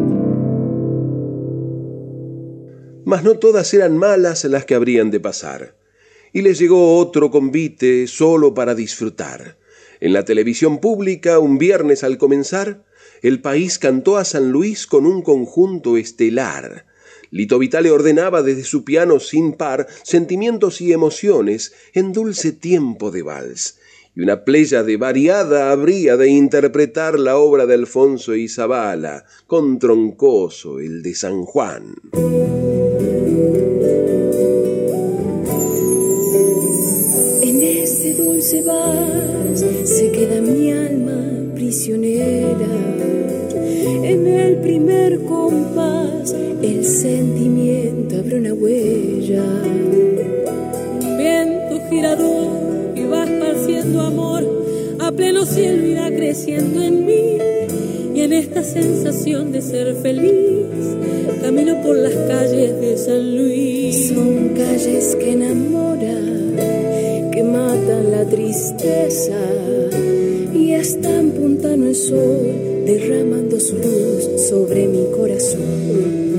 Mas 3.12 3.24
no 3.24 3.38
todas 3.38 3.74
eran 3.74 3.98
malas 3.98 4.42
las 4.44 4.64
que 4.64 4.74
habrían 4.74 5.10
de 5.10 5.20
pasar. 5.20 5.76
Y 6.32 6.40
les 6.40 6.58
llegó 6.58 6.96
otro 6.96 7.30
convite 7.30 8.06
solo 8.06 8.54
para 8.54 8.74
disfrutar. 8.74 9.58
En 10.00 10.14
la 10.14 10.24
televisión 10.24 10.78
pública, 10.78 11.38
un 11.38 11.58
viernes 11.58 12.04
al 12.04 12.16
comenzar, 12.16 12.86
el 13.20 13.42
país 13.42 13.78
cantó 13.78 14.16
a 14.16 14.24
San 14.24 14.50
Luis 14.50 14.86
con 14.86 15.04
un 15.04 15.20
conjunto 15.20 15.98
estelar 15.98 16.86
Lito 17.32 17.58
Vitale 17.58 17.90
ordenaba 17.90 18.42
desde 18.42 18.62
su 18.62 18.84
piano 18.84 19.18
sin 19.18 19.54
par 19.54 19.86
sentimientos 20.02 20.82
y 20.82 20.92
emociones 20.92 21.72
en 21.94 22.12
dulce 22.12 22.52
tiempo 22.52 23.10
de 23.10 23.22
vals, 23.22 23.78
y 24.14 24.20
una 24.22 24.44
de 24.44 24.96
variada 24.96 25.70
habría 25.70 26.16
de 26.16 26.28
interpretar 26.28 27.18
la 27.18 27.36
obra 27.38 27.66
de 27.66 27.74
Alfonso 27.74 28.34
y 28.34 28.48
Zabala, 28.48 29.24
con 29.46 29.78
Troncoso, 29.78 30.80
el 30.80 31.02
de 31.02 31.14
San 31.14 31.44
Juan. 31.44 31.94
En 37.42 37.62
ese 37.62 38.14
dulce 38.14 38.62
vals 38.62 39.64
se 39.84 40.12
queda 40.12 40.40
mi 40.40 40.72
alma 40.72 41.54
prisionera 41.54 42.82
en 44.04 44.26
el 44.26 44.56
primer 44.58 45.22
compás 45.24 46.34
el 46.62 46.84
sentimiento 46.84 48.18
abre 48.18 48.38
una 48.38 48.52
huella. 48.52 49.44
Un 51.00 51.18
viento 51.18 51.88
girador 51.88 52.61
amor 54.00 54.44
a 54.98 55.10
pleno 55.10 55.44
cielo 55.44 55.86
irá 55.86 56.10
creciendo 56.10 56.82
en 56.82 57.06
mí. 57.06 57.38
Y 58.14 58.20
en 58.20 58.32
esta 58.32 58.62
sensación 58.62 59.52
de 59.52 59.62
ser 59.62 59.94
feliz, 59.96 60.66
camino 61.40 61.80
por 61.82 61.96
las 61.96 62.12
calles 62.12 62.80
de 62.80 62.96
San 62.96 63.36
Luis. 63.36 64.08
Son 64.08 64.50
calles 64.50 65.16
que 65.16 65.32
enamoran, 65.32 66.56
que 67.32 67.42
matan 67.42 68.10
la 68.10 68.24
tristeza 68.26 69.38
y 70.54 70.72
están 70.72 71.30
puntando 71.30 71.86
el 71.86 71.96
sol 71.96 72.84
derramando 72.86 73.58
su 73.58 73.76
luz 73.76 74.48
sobre 74.48 74.86
mi 74.86 75.06
corazón. 75.16 76.31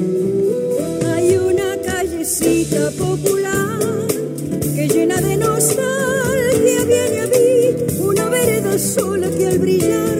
Brillar 9.73 10.17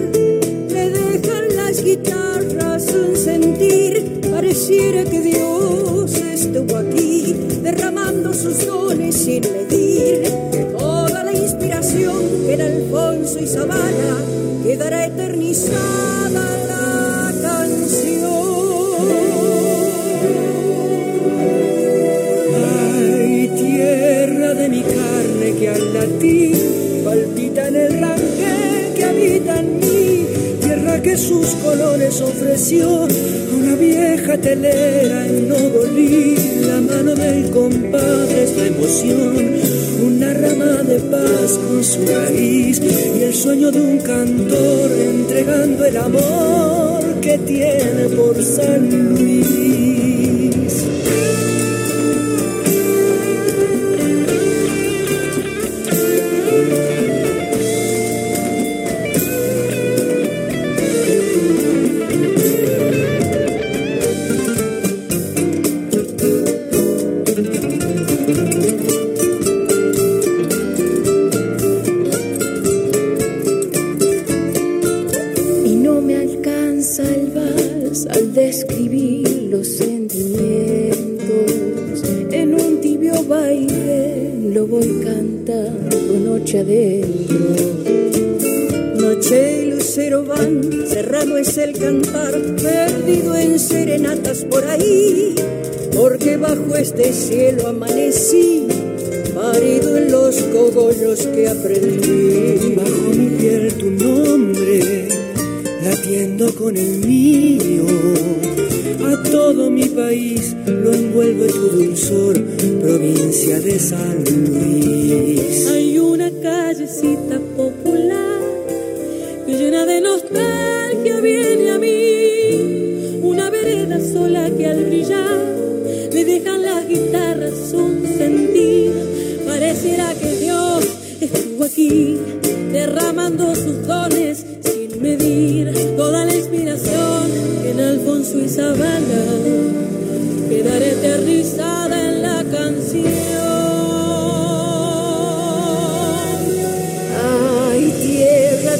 le 0.69 0.89
dejan 0.89 1.55
las 1.55 1.83
guitarras 1.83 2.87
un 2.93 3.15
sentir, 3.15 4.21
pareciera 4.31 5.03
que 5.03 5.21
Dios 5.21 6.15
estuvo 6.15 6.77
aquí 6.77 7.33
derramando 7.61 8.33
sus 8.33 8.65
dones 8.65 9.15
sin 9.15 9.41
medir. 9.41 10.23
Toda 10.77 11.23
la 11.23 11.33
inspiración 11.33 12.15
que 12.45 12.53
era 12.53 12.65
Alfonso 12.65 13.39
y 13.39 13.47
Zavala 13.47 14.17
quedará 14.63 15.05
eternizada 15.05 17.02
a 32.63 33.07
una 33.57 33.75
vieja 33.75 34.37
telera 34.37 35.27
en 35.27 35.49
no 35.49 35.55
la 36.65 36.79
mano 36.79 37.13
del 37.13 37.49
compadre 37.51 38.43
esta 38.43 38.67
emoción 38.67 39.55
una 40.01 40.33
rama 40.33 40.81
de 40.83 40.97
paz 41.01 41.59
con 41.67 41.83
su 41.83 42.05
raíz 42.05 42.79
y 42.79 43.21
el 43.21 43.33
sueño 43.33 43.69
de 43.69 43.81
un 43.81 43.97
cantor 43.97 44.91
entregando 44.91 45.83
el 45.83 45.97
amor 45.97 47.03
que 47.19 47.37
tiene 47.39 48.07
por 48.15 48.41
San 48.41 49.13
Luis. 49.13 49.92
Bajo 97.29 97.39
este 97.39 97.52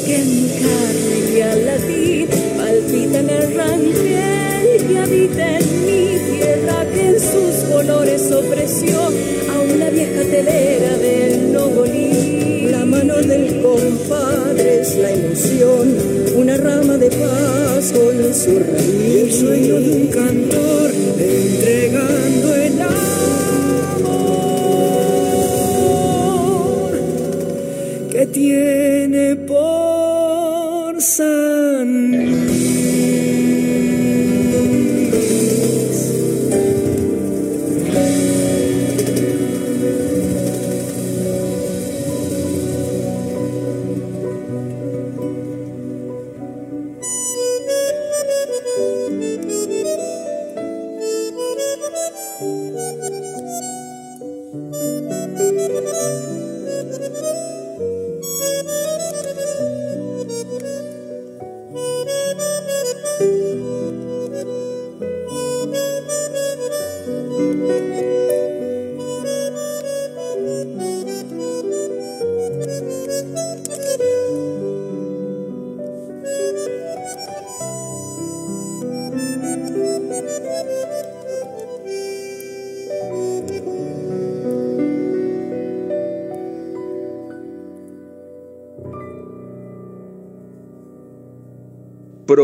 que 0.04 0.16
en 0.16 0.48
carne 0.48 1.36
y 1.36 1.40
al 1.40 1.64
latir 1.64 2.28
palpita 2.56 3.20
en 3.20 3.30
el 3.30 3.54
ranchel 3.54 4.86
que 4.86 4.98
habita 4.98 5.58
en 5.58 5.86
mi 5.86 6.38
tierra 6.38 6.86
que 6.92 7.08
en 7.08 7.20
sus 7.20 7.54
colores 7.72 8.30
ofreció 8.30 8.98
a 8.98 9.74
una 9.74 9.90
vieja 9.90 10.22
telera 10.22 10.98
del 10.98 11.52
Nogolí. 11.52 12.68
La 12.70 12.84
mano 12.84 13.14
del 13.16 13.62
compadre 13.62 14.80
es 14.80 14.96
la 14.96 15.10
emoción, 15.10 15.96
una 16.36 16.56
rama 16.56 16.98
de 16.98 17.08
paz 17.08 17.92
con 17.92 18.34
su 18.34 18.58
raíz. 18.58 19.22
El 19.22 19.32
sueño 19.32 19.80
de 19.80 19.90
un 19.90 20.06
cantor 20.08 20.43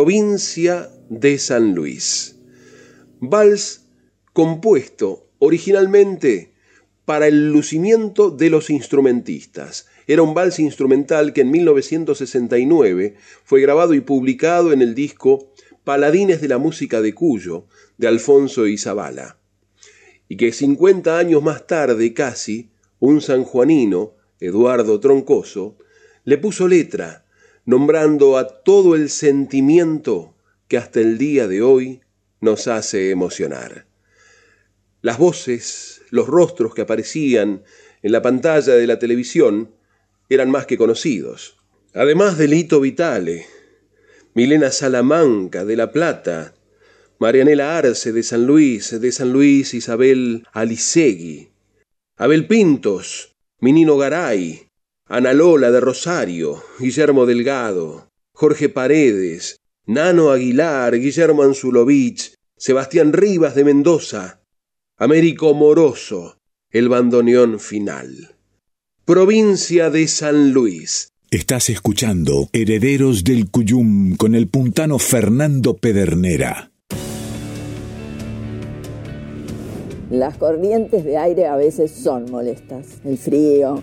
Provincia 0.02 0.88
de 1.10 1.38
San 1.38 1.74
Luis. 1.74 2.34
Vals 3.20 3.84
compuesto 4.32 5.28
originalmente 5.38 6.54
para 7.04 7.26
el 7.26 7.52
lucimiento 7.52 8.30
de 8.30 8.48
los 8.48 8.70
instrumentistas. 8.70 9.88
Era 10.06 10.22
un 10.22 10.32
vals 10.32 10.58
instrumental 10.58 11.34
que 11.34 11.42
en 11.42 11.50
1969 11.50 13.16
fue 13.44 13.60
grabado 13.60 13.92
y 13.92 14.00
publicado 14.00 14.72
en 14.72 14.80
el 14.80 14.94
disco 14.94 15.52
Paladines 15.84 16.40
de 16.40 16.48
la 16.48 16.56
Música 16.56 17.02
de 17.02 17.14
Cuyo, 17.14 17.66
de 17.98 18.08
Alfonso 18.08 18.66
Izabala. 18.66 19.36
Y 20.30 20.38
que 20.38 20.52
50 20.52 21.18
años 21.18 21.42
más 21.42 21.66
tarde, 21.66 22.14
casi, 22.14 22.70
un 23.00 23.20
sanjuanino, 23.20 24.14
Eduardo 24.40 24.98
Troncoso, 24.98 25.76
le 26.24 26.38
puso 26.38 26.68
letra 26.68 27.26
nombrando 27.70 28.36
a 28.36 28.48
todo 28.48 28.96
el 28.96 29.08
sentimiento 29.08 30.34
que 30.66 30.76
hasta 30.76 30.98
el 30.98 31.18
día 31.18 31.46
de 31.46 31.62
hoy 31.62 32.00
nos 32.40 32.66
hace 32.66 33.12
emocionar. 33.12 33.86
Las 35.02 35.18
voces, 35.18 36.02
los 36.10 36.26
rostros 36.26 36.74
que 36.74 36.82
aparecían 36.82 37.62
en 38.02 38.12
la 38.12 38.22
pantalla 38.22 38.74
de 38.74 38.88
la 38.88 38.98
televisión 38.98 39.72
eran 40.28 40.50
más 40.50 40.66
que 40.66 40.76
conocidos. 40.76 41.58
Además 41.94 42.38
de 42.38 42.48
Lito 42.48 42.80
Vitale, 42.80 43.46
Milena 44.34 44.72
Salamanca 44.72 45.64
de 45.64 45.76
La 45.76 45.92
Plata, 45.92 46.54
Marianela 47.20 47.78
Arce 47.78 48.10
de 48.10 48.24
San 48.24 48.46
Luis, 48.46 49.00
de 49.00 49.12
San 49.12 49.32
Luis 49.32 49.74
Isabel 49.74 50.44
Alicegui, 50.52 51.50
Abel 52.16 52.48
Pintos, 52.48 53.36
Minino 53.60 53.96
Garay, 53.96 54.69
Ana 55.12 55.32
Lola 55.32 55.72
de 55.72 55.80
Rosario, 55.80 56.62
Guillermo 56.78 57.26
Delgado, 57.26 58.06
Jorge 58.32 58.68
Paredes, 58.68 59.56
Nano 59.84 60.30
Aguilar, 60.30 60.96
Guillermo 60.96 61.42
Anzulovich, 61.42 62.34
Sebastián 62.56 63.12
Rivas 63.12 63.56
de 63.56 63.64
Mendoza, 63.64 64.40
Américo 64.96 65.52
Moroso, 65.52 66.36
el 66.70 66.88
bandoneón 66.88 67.58
final. 67.58 68.36
Provincia 69.04 69.90
de 69.90 70.06
San 70.06 70.52
Luis. 70.52 71.08
Estás 71.32 71.70
escuchando 71.70 72.48
Herederos 72.52 73.24
del 73.24 73.50
Cuyum 73.50 74.14
con 74.14 74.36
el 74.36 74.46
puntano 74.46 75.00
Fernando 75.00 75.74
Pedernera. 75.74 76.70
Las 80.08 80.36
corrientes 80.36 81.04
de 81.04 81.18
aire 81.18 81.46
a 81.46 81.56
veces 81.56 81.90
son 81.90 82.30
molestas. 82.30 83.00
El 83.04 83.18
frío, 83.18 83.82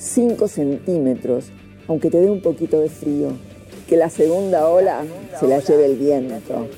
5 0.00 0.48
centímetros, 0.48 1.50
aunque 1.86 2.08
te 2.08 2.18
dé 2.18 2.30
un 2.30 2.40
poquito 2.40 2.80
de 2.80 2.88
frío. 2.88 3.32
Que 3.86 3.96
la 3.96 4.08
segunda 4.08 4.66
ola 4.66 5.04
se 5.38 5.46
la 5.46 5.58
lleve 5.58 5.84
el 5.84 5.96
viento. 5.96 6.68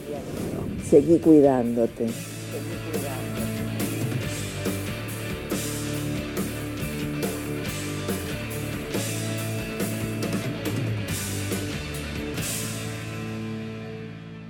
Seguí 0.91 1.19
cuidándote. 1.19 2.07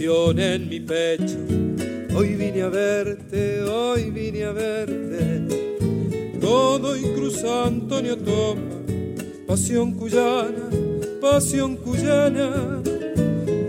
En 0.06 0.68
mi 0.68 0.78
pecho. 0.78 1.36
Hoy 2.16 2.34
vine 2.36 2.62
a 2.62 2.68
verte, 2.68 3.62
hoy 3.62 4.10
vine 4.10 4.44
a 4.44 4.52
verte. 4.52 6.38
Todo 6.40 6.96
y 6.96 7.02
Cruz 7.14 7.42
Antonio 7.42 8.16
toma, 8.16 8.62
pasión 9.48 9.92
cuyana, 9.92 10.70
pasión 11.20 11.76
cuyana. 11.76 12.82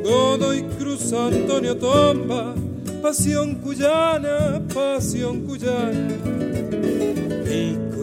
Todo 0.04 0.54
y 0.54 0.62
Cruz 0.78 1.12
Antonio 1.12 1.76
toma, 1.76 2.54
pasión 3.02 3.56
cuyana, 3.56 4.62
pasión 4.72 5.42
cuyana 5.42 6.18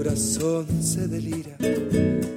corazón 0.04 0.66
se 0.82 1.08
delira 1.08 1.56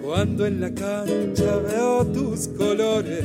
cuando 0.01 0.45
en 0.45 0.61
la 0.61 0.73
cancha 0.73 1.57
veo 1.57 2.05
tus 2.07 2.47
colores, 2.47 3.23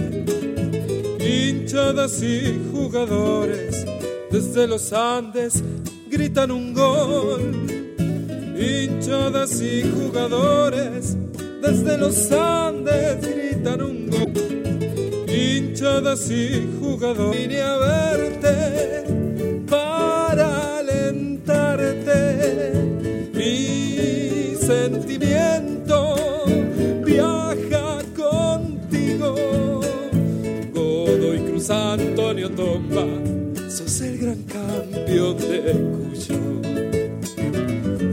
hinchadas 1.33 2.23
y 2.23 2.61
jugadores 2.73 3.87
desde 4.31 4.67
los 4.67 4.93
Andes 4.93 5.63
gritan 6.11 6.51
un 6.51 6.75
gol. 6.75 7.67
Hinchadas 8.59 9.61
y 9.61 9.83
jugadores 9.83 11.17
desde 11.63 11.97
los 11.97 12.31
Andes 12.33 13.21
gritan 13.21 13.83
un 13.83 14.11
gol. 14.11 15.29
Hinchadas 15.29 16.31
y 16.31 16.69
jugadores 16.81 17.39
vine 17.39 17.61
a 17.63 17.77
verte 17.79 19.12
campeón 35.13 35.37
de 35.37 35.73
Cuyo. 35.93 36.39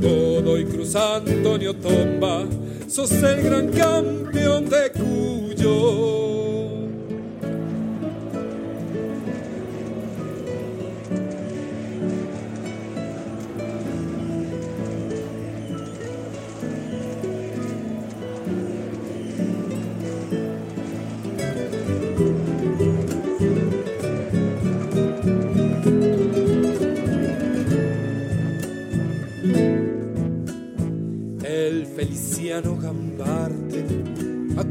Godoy 0.02 0.66
Cruz 0.66 0.96
Antonio 0.96 1.74
Tomba, 1.74 2.46
sos 2.88 3.12
el 3.12 3.42
gran 3.42 3.70
campeón 3.70 4.70
de 4.70 4.92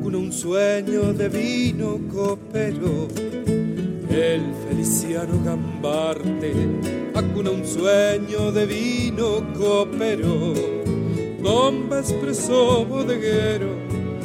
acuna 0.08 0.24
un 0.24 0.32
sueño 0.32 1.12
de 1.12 1.28
vino 1.28 2.00
copero. 2.10 3.08
El 4.08 4.40
Feliciano 4.66 5.34
Gambarte 5.44 6.54
acuna 7.14 7.50
un 7.50 7.66
sueño 7.66 8.50
de 8.50 8.64
vino 8.64 9.52
copero. 9.52 10.54
Bomba 11.42 11.98
expreso 11.98 12.86
bodeguero, 12.86 13.68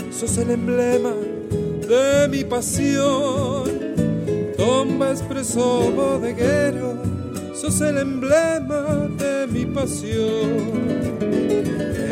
sos 0.10 0.38
el 0.38 0.52
emblema 0.52 1.12
de 1.12 2.30
mi 2.30 2.46
pasión. 2.46 3.66
Tomba 4.56 5.12
expreso 5.12 5.92
bodeguero, 5.92 6.73
sos 7.64 7.80
el 7.80 7.98
emblema 7.98 9.08
de 9.18 9.48
mi 9.48 9.66
pasión. 9.66 10.52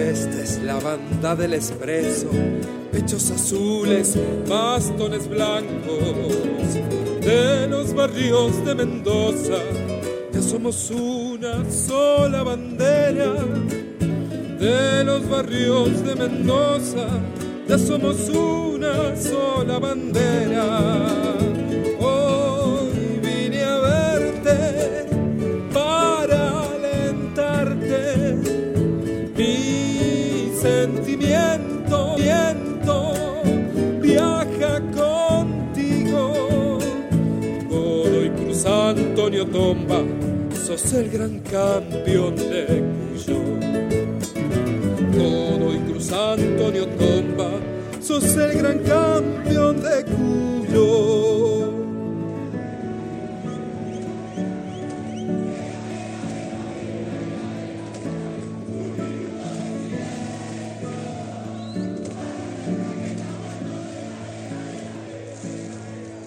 Esta 0.09 0.41
es 0.41 0.61
la 0.63 0.79
banda 0.79 1.35
del 1.35 1.55
expreso, 1.55 2.29
pechos 2.89 3.29
azules, 3.31 4.17
bastones 4.47 5.27
blancos, 5.27 6.79
de 7.19 7.67
los 7.67 7.93
barrios 7.93 8.63
de 8.63 8.75
Mendoza, 8.75 9.59
ya 10.31 10.41
somos 10.41 10.89
una 10.89 11.69
sola 11.69 12.43
bandera. 12.43 13.33
De 14.57 15.03
los 15.03 15.27
barrios 15.27 16.01
de 16.05 16.15
Mendoza, 16.15 17.07
ya 17.67 17.77
somos 17.77 18.29
una 18.29 19.17
sola 19.17 19.79
bandera. 19.79 21.70
Tomba, 39.45 40.03
sos 40.53 40.93
el 40.93 41.09
gran 41.09 41.39
campeón 41.39 42.35
de 42.35 42.83
Cuyo. 43.13 43.39
Godoy 45.13 45.77
Cruz 45.87 46.11
Antonio 46.11 46.87
Tomba, 46.87 47.51
sos 48.01 48.23
el 48.37 48.57
gran 48.57 48.79
campeón 48.79 49.81
de 49.81 50.05
Cuyo. 50.05 51.71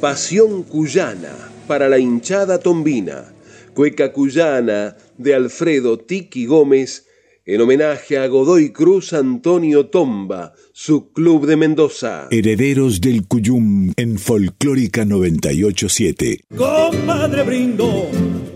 Pasión 0.00 0.64
Cuyana 0.64 1.53
para 1.66 1.88
la 1.88 1.98
hinchada 1.98 2.58
tombina, 2.58 3.32
cueca 3.74 4.12
cuyana 4.12 4.96
de 5.18 5.34
Alfredo 5.34 5.98
Tiki 5.98 6.46
Gómez, 6.46 7.06
en 7.46 7.60
homenaje 7.60 8.16
a 8.18 8.26
Godoy 8.26 8.72
Cruz 8.72 9.12
Antonio 9.12 9.86
Tomba, 9.86 10.54
su 10.72 11.12
club 11.12 11.46
de 11.46 11.56
Mendoza. 11.56 12.28
Herederos 12.30 13.00
del 13.00 13.26
Cuyum 13.26 13.92
en 13.96 14.18
Folclórica 14.18 15.04
987. 15.04 16.40
Comadre 16.56 17.42
brindo 17.42 18.08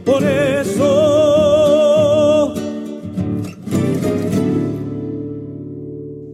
por 0.04 0.24
eso 0.24 1.18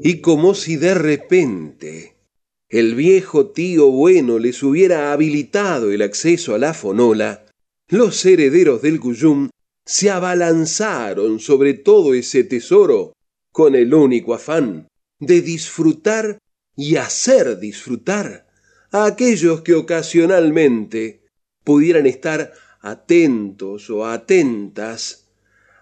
y 0.05 0.21
como 0.21 0.55
si 0.55 0.77
de 0.77 0.95
repente 0.95 2.14
el 2.69 2.95
viejo 2.95 3.51
tío 3.51 3.91
bueno 3.91 4.39
les 4.39 4.63
hubiera 4.63 5.13
habilitado 5.13 5.93
el 5.93 6.03
acceso 6.03 6.55
a 6.55 6.59
la 6.59 6.75
fonola, 6.75 7.47
los 7.89 8.25
herederos 8.25 8.83
del 8.83 9.01
Cuyum 9.01 9.51
se 9.85 10.11
abalanzaron 10.11 11.41
sobre 11.41 11.75
todo 11.75 12.15
ese 12.15 12.45
tesoro 12.45 13.13
con 13.53 13.75
el 13.75 13.93
único 13.93 14.35
afán 14.35 14.89
de 15.21 15.43
disfrutar 15.43 16.39
y 16.77 16.97
hacer 16.97 17.59
disfrutar 17.59 18.47
a 18.91 19.07
aquellos 19.07 19.61
que 19.63 19.75
ocasionalmente 19.75 21.25
pudieran 21.65 22.07
estar 22.07 22.53
atentos 22.81 23.91
o 23.91 24.07
atentas 24.07 25.29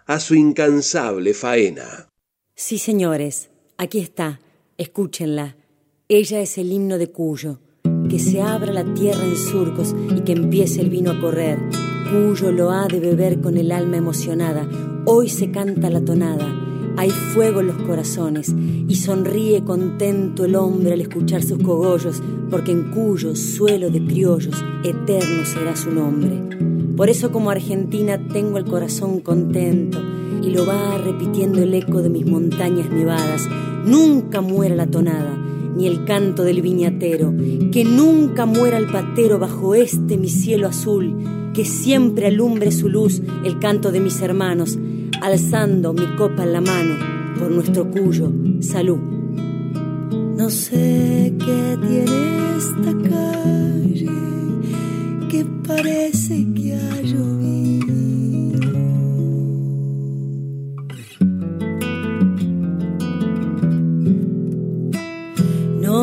a 0.06 0.20
su 0.20 0.34
incansable 0.34 1.34
faena. 1.34 2.08
Sí, 2.54 2.78
señores, 2.78 3.50
aquí 3.76 4.00
está, 4.00 4.40
escúchenla. 4.76 5.61
Ella 6.14 6.42
es 6.42 6.58
el 6.58 6.70
himno 6.70 6.98
de 6.98 7.10
Cuyo. 7.10 7.58
Que 8.10 8.18
se 8.18 8.42
abra 8.42 8.70
la 8.70 8.84
tierra 8.92 9.24
en 9.24 9.34
surcos 9.34 9.94
y 10.14 10.20
que 10.20 10.32
empiece 10.32 10.82
el 10.82 10.90
vino 10.90 11.10
a 11.10 11.18
correr. 11.18 11.58
Cuyo 12.10 12.52
lo 12.52 12.70
ha 12.70 12.86
de 12.86 13.00
beber 13.00 13.40
con 13.40 13.56
el 13.56 13.72
alma 13.72 13.96
emocionada. 13.96 14.68
Hoy 15.06 15.30
se 15.30 15.50
canta 15.50 15.88
la 15.88 16.02
tonada. 16.02 16.46
Hay 16.98 17.08
fuego 17.08 17.60
en 17.60 17.68
los 17.68 17.76
corazones 17.76 18.54
y 18.54 18.94
sonríe 18.94 19.64
contento 19.64 20.44
el 20.44 20.54
hombre 20.54 20.92
al 20.92 21.00
escuchar 21.00 21.42
sus 21.42 21.62
cogollos, 21.62 22.22
porque 22.50 22.72
en 22.72 22.90
Cuyo, 22.90 23.34
suelo 23.34 23.88
de 23.88 24.04
criollos, 24.04 24.62
eterno 24.84 25.46
será 25.46 25.74
su 25.76 25.92
nombre. 25.92 26.94
Por 26.94 27.08
eso 27.08 27.32
como 27.32 27.48
Argentina 27.48 28.20
tengo 28.28 28.58
el 28.58 28.66
corazón 28.66 29.20
contento 29.20 29.98
y 30.42 30.50
lo 30.50 30.66
va 30.66 30.98
repitiendo 30.98 31.62
el 31.62 31.72
eco 31.72 32.02
de 32.02 32.10
mis 32.10 32.26
montañas 32.26 32.90
nevadas. 32.90 33.48
Nunca 33.86 34.42
muera 34.42 34.74
la 34.74 34.86
tonada 34.86 35.38
ni 35.76 35.86
el 35.86 36.04
canto 36.04 36.44
del 36.44 36.62
viñatero, 36.62 37.32
que 37.70 37.84
nunca 37.84 38.46
muera 38.46 38.78
el 38.78 38.86
patero 38.86 39.38
bajo 39.38 39.74
este 39.74 40.16
mi 40.16 40.28
cielo 40.28 40.68
azul, 40.68 41.50
que 41.52 41.64
siempre 41.64 42.26
alumbre 42.26 42.72
su 42.72 42.88
luz 42.88 43.22
el 43.44 43.58
canto 43.58 43.92
de 43.92 44.00
mis 44.00 44.20
hermanos, 44.20 44.78
alzando 45.20 45.92
mi 45.92 46.06
copa 46.16 46.44
en 46.44 46.52
la 46.52 46.60
mano 46.60 46.94
por 47.38 47.50
nuestro 47.50 47.90
cuyo 47.90 48.32
salud. 48.60 48.98
No 50.36 50.50
sé 50.50 51.34
qué 51.38 51.78
tiene 51.86 52.56
esta 52.56 52.92
calle 53.08 54.10
que 55.28 55.44
parece 55.66 56.46
que 56.54 56.74
ha 56.74 57.02
llovido. 57.02 57.41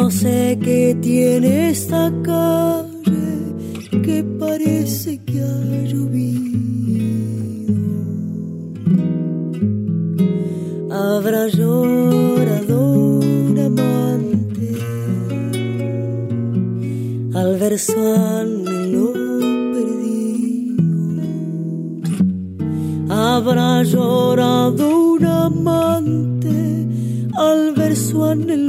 No 0.09 0.15
sé 0.15 0.57
qué 0.59 0.97
tiene 0.99 1.69
esta 1.69 2.11
calle 2.23 3.29
que 4.03 4.23
parece 4.39 5.19
que 5.23 5.39
ha 5.39 5.83
llovido. 5.91 7.75
Habrá 10.89 11.47
llorado 11.49 12.91
un 13.19 13.59
amante 13.59 14.69
al 17.35 17.59
ver 17.59 17.77
su 17.77 17.99
anhelo 17.99 19.13
perdido. 19.75 21.23
Habrá 23.09 23.83
llorado 23.83 25.13
un 25.13 25.23
amante 25.23 26.87
al 27.37 27.73
ver 27.75 27.95
su 27.95 28.25
anhelo 28.25 28.68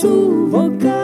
su 0.00 0.97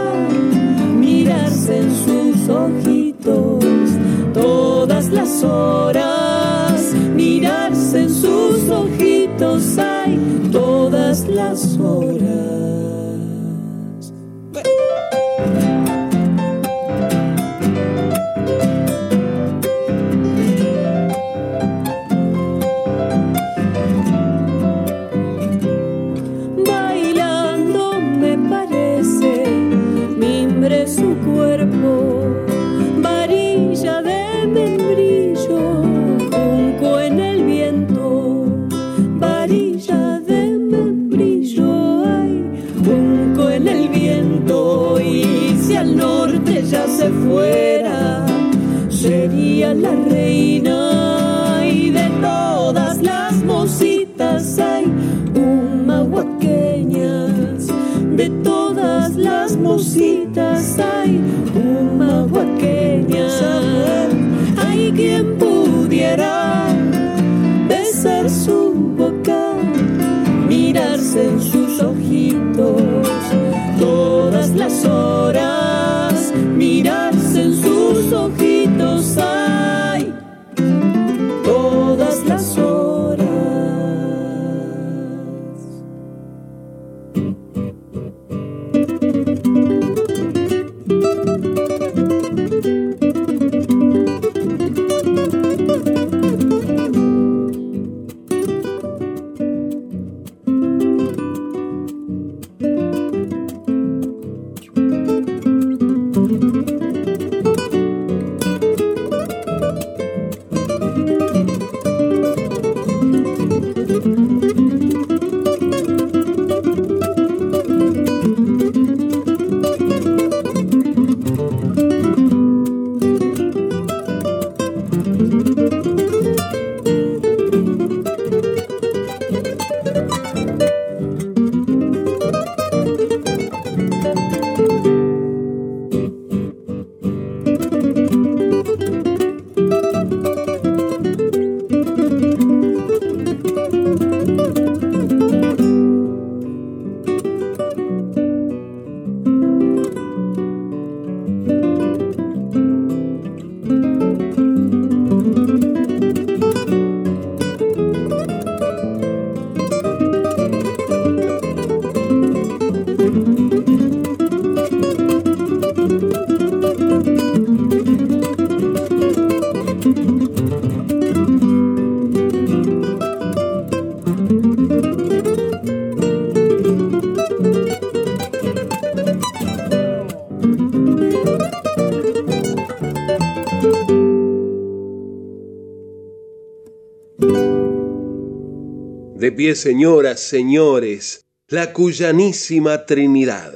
pie, 189.34 189.54
señoras, 189.54 190.20
señores, 190.20 191.26
la 191.48 191.72
cuyanísima 191.72 192.86
Trinidad. 192.86 193.52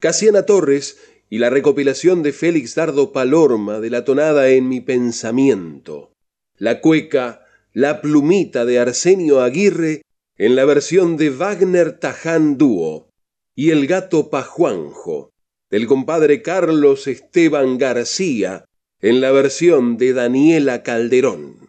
Casiana 0.00 0.44
Torres 0.44 0.98
y 1.28 1.38
la 1.38 1.50
recopilación 1.50 2.22
de 2.22 2.32
Félix 2.32 2.74
Dardo 2.74 3.12
Palorma 3.12 3.80
de 3.80 3.90
la 3.90 4.04
tonada 4.04 4.48
En 4.48 4.68
mi 4.68 4.80
pensamiento. 4.80 6.12
La 6.56 6.80
cueca 6.80 7.46
La 7.72 8.00
plumita 8.00 8.64
de 8.64 8.78
Arsenio 8.78 9.40
Aguirre 9.40 10.02
en 10.36 10.56
la 10.56 10.64
versión 10.64 11.16
de 11.16 11.30
Wagner 11.30 11.98
Taján 11.98 12.56
Dúo 12.56 13.10
y 13.54 13.70
El 13.70 13.86
gato 13.86 14.30
Pajuanjo 14.30 15.30
del 15.70 15.86
compadre 15.86 16.42
Carlos 16.42 17.06
Esteban 17.06 17.78
García 17.78 18.64
en 19.00 19.20
la 19.20 19.30
versión 19.30 19.98
de 19.98 20.12
Daniela 20.14 20.82
Calderón. 20.82 21.59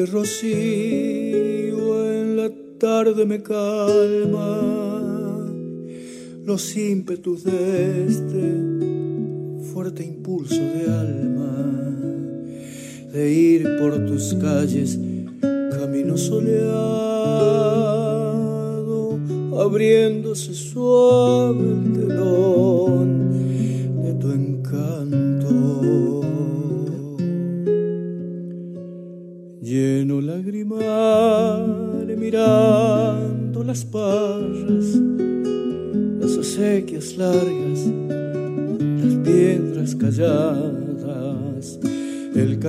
Agreste 0.00 0.06
rocío 0.06 1.82
en 2.12 2.36
la 2.36 2.50
tarde 2.78 3.26
me 3.26 3.42
calma. 3.42 4.60
Los 6.44 6.76
ímpetus 6.76 7.44
de 7.44 8.06
este 8.06 8.54
fuerte 9.72 10.04
impulso 10.04 10.54
de 10.54 10.90
alma 10.90 11.96
de 13.12 13.32
ir 13.32 13.64
por 13.78 14.06
tus 14.06 14.34
calles 14.34 14.98
camino 15.70 16.16
soleado 16.16 16.70
abriéndose 19.58 20.54
suave 20.54 21.60
el 21.60 21.92
telón 21.92 23.19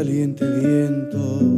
caliente 0.01 0.43
viento 0.43 1.50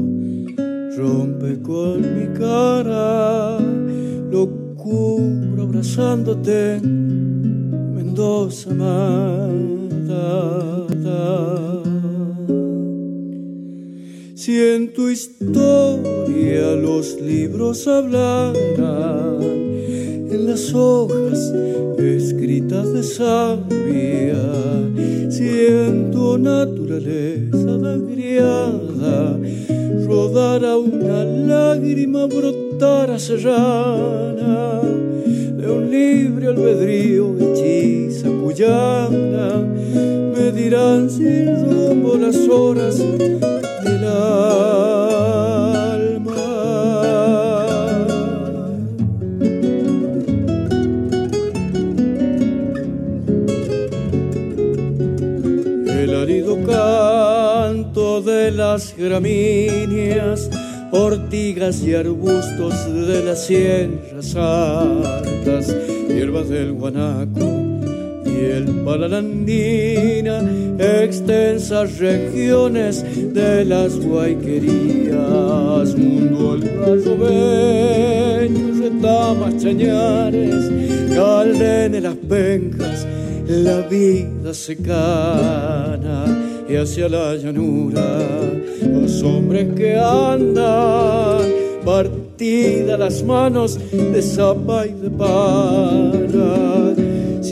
y 61.72 61.94
arbustos 61.94 62.74
de 63.08 63.24
las 63.24 63.46
sierras 63.46 64.36
altas, 64.36 65.74
hierbas 66.10 66.50
del 66.50 66.74
guanaco 66.74 67.64
el 68.52 68.66
palalandina, 68.84 70.44
extensas 70.78 71.98
regiones 71.98 73.06
de 73.34 73.64
las 73.66 73.98
guayquerías, 74.00 75.96
mundo 75.96 76.56
el 76.56 76.62
gallo 76.62 77.18
retamas 78.82 79.58
chañares, 79.58 80.70
calden 81.16 81.96
en 81.96 82.04
las 82.04 82.16
pencas, 82.16 83.08
la 83.48 83.82
vida 83.82 84.54
secana 84.54 86.26
y 86.68 86.76
hacia 86.76 87.08
la 87.08 87.36
llanura 87.36 88.20
los 89.02 89.24
hombres 89.24 89.74
que 89.76 89.96
andan 89.98 91.42
partidas 91.84 93.00
las 93.00 93.24
manos 93.24 93.80
de 93.92 94.22
zapa 94.22 94.86
y 94.88 94.94
de 94.94 95.10
pana 95.10 96.94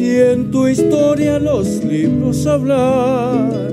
si 0.02 0.18
en 0.20 0.50
tu 0.50 0.68
historia 0.68 1.38
los 1.38 1.84
libros 1.84 2.48
hablaran, 2.48 3.72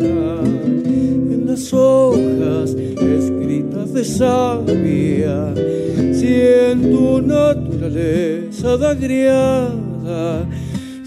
en 0.84 1.44
las 1.46 1.72
hojas 1.72 2.74
escritas 2.74 3.94
de 3.94 4.04
sabia, 4.04 5.54
si 6.12 6.40
en 6.70 6.90
tu 6.90 7.22
naturaleza 7.22 8.76
de 8.76 8.86
agriada 8.86 10.46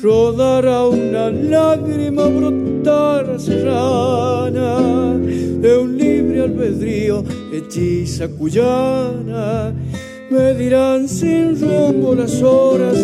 rodara 0.01 0.87
una 0.87 1.29
lágrima 1.29 2.25
brotar 2.25 3.39
serrana 3.39 4.79
de 5.19 5.77
un 5.77 5.97
libre 6.47 6.67
albedrío 6.67 7.23
hechiza 7.51 8.27
cuyana 8.27 9.73
me 10.29 10.53
dirán 10.53 11.07
sin 11.07 11.59
rumbo 11.59 12.15
las 12.15 12.41
horas 12.41 12.97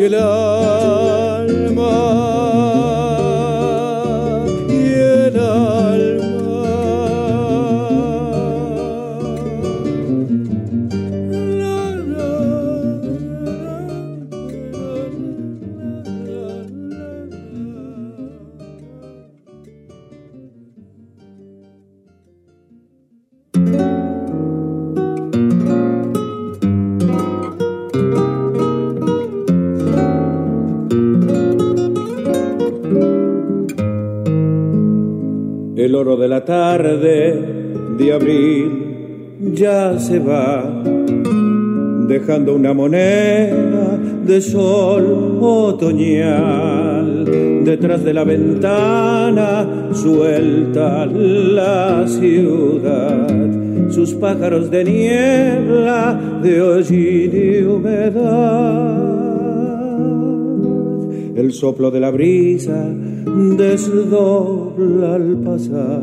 y 0.00 0.04
el 0.04 0.14
alma. 0.14 1.92
El 35.82 35.96
oro 35.96 36.16
de 36.16 36.28
la 36.28 36.44
tarde 36.44 37.34
de 37.98 38.12
abril 38.12 38.70
ya 39.52 39.98
se 39.98 40.20
va, 40.20 40.80
dejando 42.06 42.54
una 42.54 42.72
moneda 42.72 43.98
de 44.24 44.40
sol 44.40 45.38
otoñal. 45.40 47.24
Detrás 47.64 48.04
de 48.04 48.14
la 48.14 48.22
ventana 48.22 49.90
suelta 49.92 51.04
la 51.04 52.06
ciudad, 52.06 53.26
sus 53.90 54.14
pájaros 54.14 54.70
de 54.70 54.84
niebla, 54.84 56.38
de 56.44 56.62
hollín 56.62 57.32
y 57.34 57.60
humedad. 57.64 59.02
El 61.34 61.52
soplo 61.52 61.90
de 61.90 61.98
la 61.98 62.12
brisa 62.12 62.86
desdobla 63.34 65.14
al 65.14 65.36
pasar. 65.44 66.02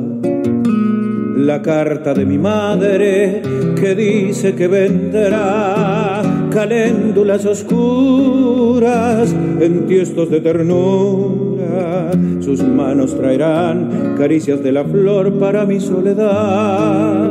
La 1.38 1.62
carta 1.62 2.14
de 2.14 2.26
mi 2.26 2.38
madre 2.38 3.42
que 3.80 3.96
dice 3.96 4.56
que 4.56 4.68
vendrá 4.68 6.22
caléndulas 6.52 7.46
oscuras 7.46 9.34
en 9.60 9.88
tiestos 9.88 10.30
de 10.30 10.42
ternura. 10.42 12.12
Sus 12.42 12.62
manos 12.64 13.16
traerán 13.16 14.16
caricias 14.18 14.62
de 14.64 14.72
la 14.72 14.84
flor 14.84 15.40
para 15.40 15.66
mi 15.66 15.80
soledad. 15.80 17.30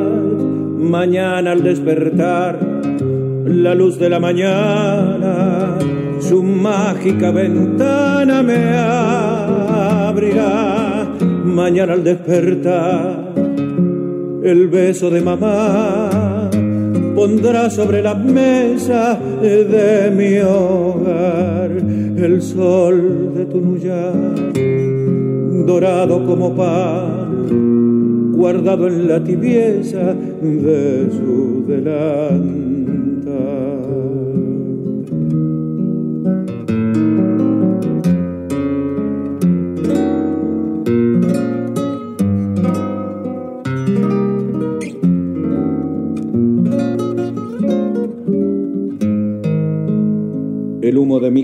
Mañana 0.78 1.52
al 1.52 1.62
despertar, 1.62 2.58
la 3.44 3.74
luz 3.74 3.98
de 3.98 4.08
la 4.08 4.20
mañana, 4.20 5.76
su 6.20 6.42
mágica 6.42 7.30
ventana 7.30 8.42
me 8.42 8.76
Mañana 11.44 11.92
al 11.94 12.04
despertar, 12.04 13.32
el 14.42 14.68
beso 14.68 15.10
de 15.10 15.20
mamá 15.20 16.50
pondrá 17.14 17.68
sobre 17.68 18.02
la 18.02 18.14
mesa 18.14 19.18
de 19.42 20.10
mi 20.10 20.38
hogar 20.38 21.70
el 22.24 22.42
sol 22.42 23.32
de 23.34 23.46
tu 23.46 23.60
nuyar, 23.60 24.12
dorado 25.66 26.24
como 26.24 26.54
pan, 26.54 28.32
guardado 28.32 28.88
en 28.88 29.08
la 29.08 29.22
tibieza 29.22 30.14
de 30.14 31.08
su 31.10 31.64
delantal. 31.66 32.67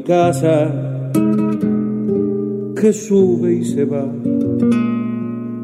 Casa 0.05 0.71
que 2.81 2.93
sube 2.93 3.55
y 3.55 3.65
se 3.65 3.85
va. 3.85 4.07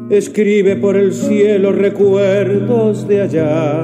Escribe 0.09 0.75
por 0.75 0.97
el 0.97 1.13
cielo 1.13 1.71
recuerdos 1.71 3.07
de 3.07 3.21
allá. 3.21 3.81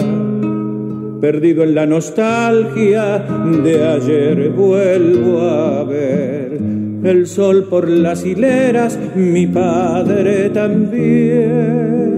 Perdido 1.22 1.64
en 1.64 1.76
la 1.76 1.86
nostalgia 1.86 3.20
de 3.64 3.86
ayer 3.86 4.50
vuelvo 4.50 5.40
a 5.42 5.84
ver 5.84 6.60
el 7.04 7.28
sol 7.28 7.68
por 7.70 7.88
las 7.88 8.26
hileras, 8.26 9.00
mi 9.16 9.48
padre 9.48 10.50
también. 10.50 12.18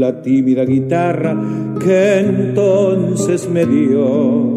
La 0.00 0.22
tímida 0.22 0.64
guitarra 0.64 1.36
que 1.80 2.20
entonces 2.20 3.48
me 3.50 3.66
dio 3.66 4.47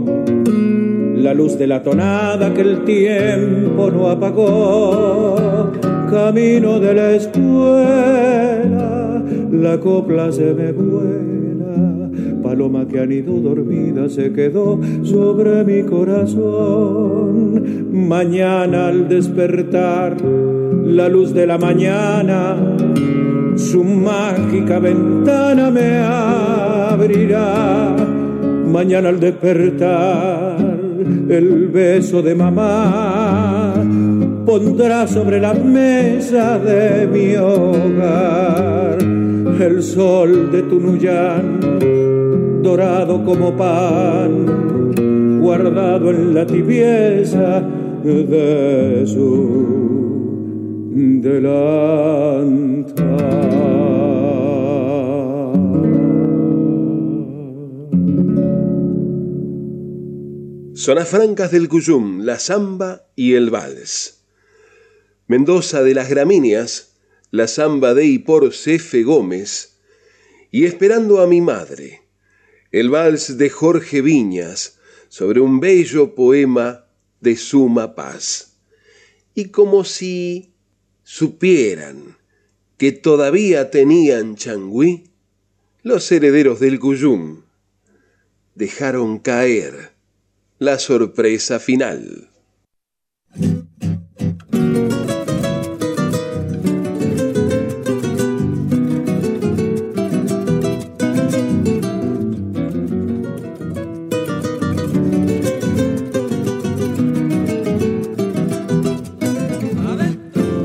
la 1.22 1.34
luz 1.34 1.57
de 1.57 1.67
la 1.67 1.84
tonada 1.84 2.53
que 2.53 2.61
el 2.61 2.84
tiempo 2.84 3.91
no 3.91 4.09
apagó. 4.09 5.72
Camino 6.09 6.80
de 6.80 6.93
la 6.93 7.11
escuela, 7.11 9.24
la 9.51 9.80
copla 9.80 10.32
se 10.32 10.53
me 10.53 10.72
vuela 10.72 11.32
paloma 12.51 12.86
que 12.86 12.99
han 12.99 13.11
ido 13.11 13.39
dormida 13.39 14.07
se 14.09 14.34
quedó 14.34 14.80
sobre 15.03 15.63
mi 15.63 15.84
corazón. 15.84 17.63
Mañana 17.91 18.88
al 18.88 19.07
despertar, 19.07 20.17
la 20.86 21.07
luz 21.07 21.34
de 21.34 21.47
la 21.47 21.57
mañana, 21.57 22.76
su 23.55 23.86
mágica 23.86 24.80
ventana 24.80 25.72
me 25.72 25.99
abrirá. 25.99 27.95
Mañana 28.67 29.09
al 29.09 29.19
despertar, 29.19 30.70
el 31.32 31.67
beso 31.67 32.21
de 32.21 32.36
mamá 32.36 33.73
pondrá 34.45 35.07
sobre 35.07 35.39
la 35.39 35.53
mesa 35.53 36.59
de 36.59 37.07
mi 37.07 37.36
hogar 37.36 38.97
el 39.61 39.84
sol 39.84 40.51
de 40.51 40.63
Tunuyán, 40.63 41.59
dorado 42.63 43.23
como 43.23 43.55
pan, 43.55 45.39
guardado 45.39 46.09
en 46.09 46.34
la 46.34 46.45
tibieza 46.45 47.61
de 48.03 49.03
su 49.05 50.89
delantal. 51.21 52.21
Zonas 60.84 61.09
francas 61.09 61.51
del 61.51 61.69
Cuyum, 61.69 62.21
la 62.21 62.39
samba 62.39 63.05
y 63.15 63.34
el 63.34 63.51
vals. 63.51 64.23
Mendoza 65.27 65.84
de 65.84 65.93
las 65.93 66.09
Gramíneas, 66.09 66.93
la 67.29 67.47
samba 67.47 67.93
de 67.93 68.07
y 68.07 68.17
por 68.17 68.51
Gómez. 69.03 69.77
Y 70.49 70.65
esperando 70.65 71.21
a 71.21 71.27
mi 71.27 71.39
madre, 71.39 72.01
el 72.71 72.89
vals 72.89 73.38
de 73.38 73.51
Jorge 73.51 74.01
Viñas 74.01 74.79
sobre 75.07 75.39
un 75.39 75.59
bello 75.59 76.15
poema 76.15 76.88
de 77.19 77.38
suma 77.38 77.93
paz. 77.93 78.57
Y 79.36 79.49
como 79.49 79.84
si 79.84 80.55
supieran 81.03 82.17
que 82.79 82.91
todavía 82.91 83.69
tenían 83.69 84.36
changüí, 84.36 85.11
los 85.84 86.11
herederos 86.11 86.59
del 86.59 86.79
Cuyum 86.79 87.43
dejaron 88.55 89.19
caer 89.19 89.90
la 90.62 90.78
sorpresa 90.78 91.59
final. 91.59 92.30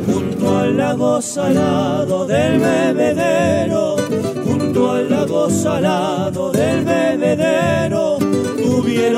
Junto 0.07 0.59
al 0.59 0.77
lago 0.77 1.23
salado 1.23 2.27
del 2.27 2.61
bebedero, 2.61 3.97
junto 4.45 4.91
al 4.93 5.09
lago 5.09 5.49
salado 5.49 6.53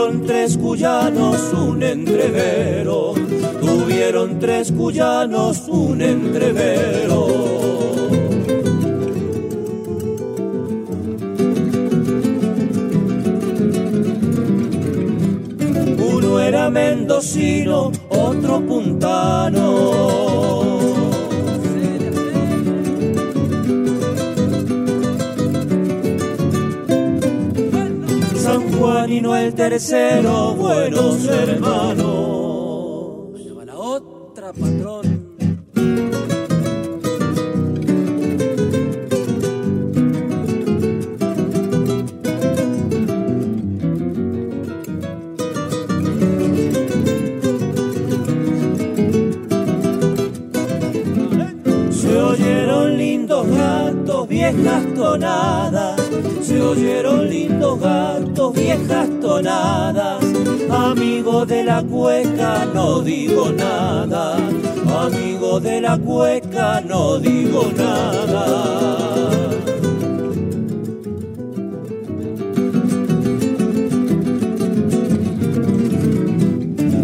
Tres 0.09 0.57
cuyanos 0.57 1.53
un 1.53 1.83
entrevero, 1.83 3.13
tuvieron 3.61 4.39
tres 4.39 4.73
cuyanos 4.73 5.69
un 5.69 6.01
entrevero. 6.01 7.27
Uno 15.99 16.41
era 16.41 16.71
mendocino, 16.71 17.93
otro 18.09 18.61
puntano. 18.67 20.28
Juanino 28.79 29.35
el 29.37 29.55
tercero, 29.55 30.55
buenos 30.55 31.27
hermanos. 31.27 32.18
Cueca, 61.83 62.67
no 62.75 63.01
digo 63.01 63.51
nada. 63.51 64.37
Amigo 65.07 65.61
de 65.61 65.81
la 65.81 65.99
cueca, 65.99 66.81
no 66.81 67.19
digo 67.19 67.71
nada. 67.77 68.99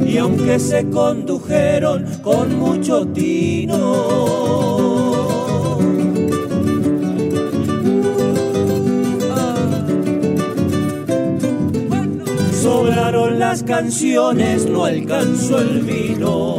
Y 0.06 0.18
aunque 0.18 0.58
se 0.58 0.88
condujeron 0.90 2.06
con 2.22 2.58
mucho 2.58 3.06
tino, 3.08 4.43
las 13.54 13.62
canciones, 13.62 14.66
no 14.66 14.84
alcanzó 14.84 15.60
el 15.60 15.82
vino. 15.82 16.58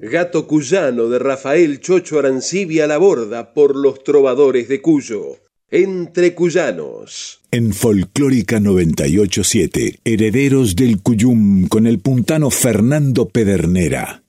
Gato 0.00 0.48
Cuyano 0.48 1.08
de 1.08 1.20
Rafael 1.20 1.78
Chocho 1.78 2.18
Arancibia 2.18 2.82
a 2.82 2.86
la 2.88 2.98
borda 2.98 3.54
por 3.54 3.76
los 3.76 4.02
trovadores 4.02 4.68
de 4.68 4.82
Cuyo. 4.82 5.36
Entre 5.70 6.34
Cuyanos. 6.34 7.42
En 7.52 7.72
Folclórica 7.72 8.58
987, 8.58 10.00
Herederos 10.04 10.74
del 10.74 11.00
Cuyum 11.00 11.68
con 11.68 11.86
el 11.86 12.00
puntano 12.00 12.50
Fernando 12.50 13.28
Pedernera. 13.28 14.24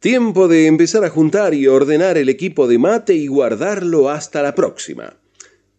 Tiempo 0.00 0.48
de 0.48 0.66
empezar 0.66 1.02
a 1.02 1.08
juntar 1.08 1.54
y 1.54 1.66
ordenar 1.66 2.18
el 2.18 2.28
equipo 2.28 2.68
de 2.68 2.78
mate 2.78 3.14
y 3.14 3.28
guardarlo 3.28 4.10
hasta 4.10 4.42
la 4.42 4.54
próxima. 4.54 5.16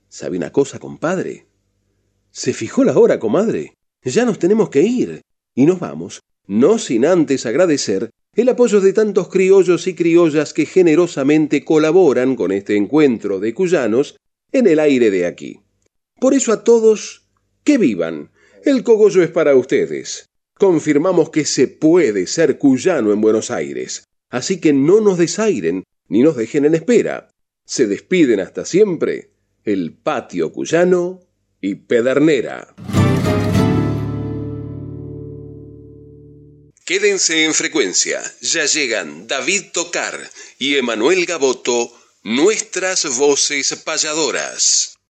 ¿Sabe 0.09 0.35
una 0.35 0.51
cosa, 0.51 0.79
compadre? 0.79 1.45
Se 2.35 2.51
fijó 2.51 2.83
la 2.83 2.97
hora, 2.99 3.17
comadre. 3.17 3.77
Ya 4.03 4.25
nos 4.25 4.39
tenemos 4.39 4.69
que 4.69 4.81
ir. 4.81 5.21
Y 5.55 5.65
nos 5.65 5.79
vamos, 5.79 6.19
no 6.45 6.77
sin 6.79 7.05
antes 7.05 7.45
agradecer 7.45 8.09
el 8.35 8.49
apoyo 8.49 8.81
de 8.81 8.91
tantos 8.91 9.29
criollos 9.29 9.87
y 9.87 9.95
criollas 9.95 10.51
que 10.51 10.65
generosamente 10.65 11.63
colaboran 11.63 12.35
con 12.35 12.51
este 12.51 12.75
encuentro 12.75 13.39
de 13.39 13.53
cuyanos 13.53 14.17
en 14.51 14.67
el 14.67 14.79
aire 14.81 15.11
de 15.11 15.25
aquí. 15.25 15.61
Por 16.19 16.33
eso 16.33 16.51
a 16.51 16.65
todos, 16.65 17.29
que 17.63 17.77
vivan. 17.77 18.31
El 18.65 18.83
cogollo 18.83 19.23
es 19.23 19.31
para 19.31 19.55
ustedes. 19.55 20.25
Confirmamos 20.59 21.29
que 21.29 21.45
se 21.45 21.69
puede 21.69 22.27
ser 22.27 22.57
cuyano 22.57 23.13
en 23.13 23.21
Buenos 23.21 23.49
Aires. 23.49 24.03
Así 24.29 24.59
que 24.59 24.73
no 24.73 24.99
nos 24.99 25.17
desairen 25.17 25.85
ni 26.09 26.21
nos 26.21 26.35
dejen 26.35 26.65
en 26.65 26.75
espera. 26.75 27.29
Se 27.65 27.87
despiden 27.87 28.41
hasta 28.41 28.65
siempre 28.65 29.31
el 29.63 29.93
patio 29.93 30.51
cuyano 30.51 31.24
y 31.65 31.73
Pedernera. 31.73 32.67
Quédense 36.85 37.45
en 37.45 37.55
frecuencia, 37.55 38.21
ya 38.41 38.65
llegan 38.65 39.25
David 39.25 39.71
Tocar 39.73 40.29
y 40.59 40.75
Emanuel 40.75 41.25
Gaboto, 41.25 41.91
nuestras 42.21 43.17
voces 43.17 43.75
payadoras. 43.83 44.94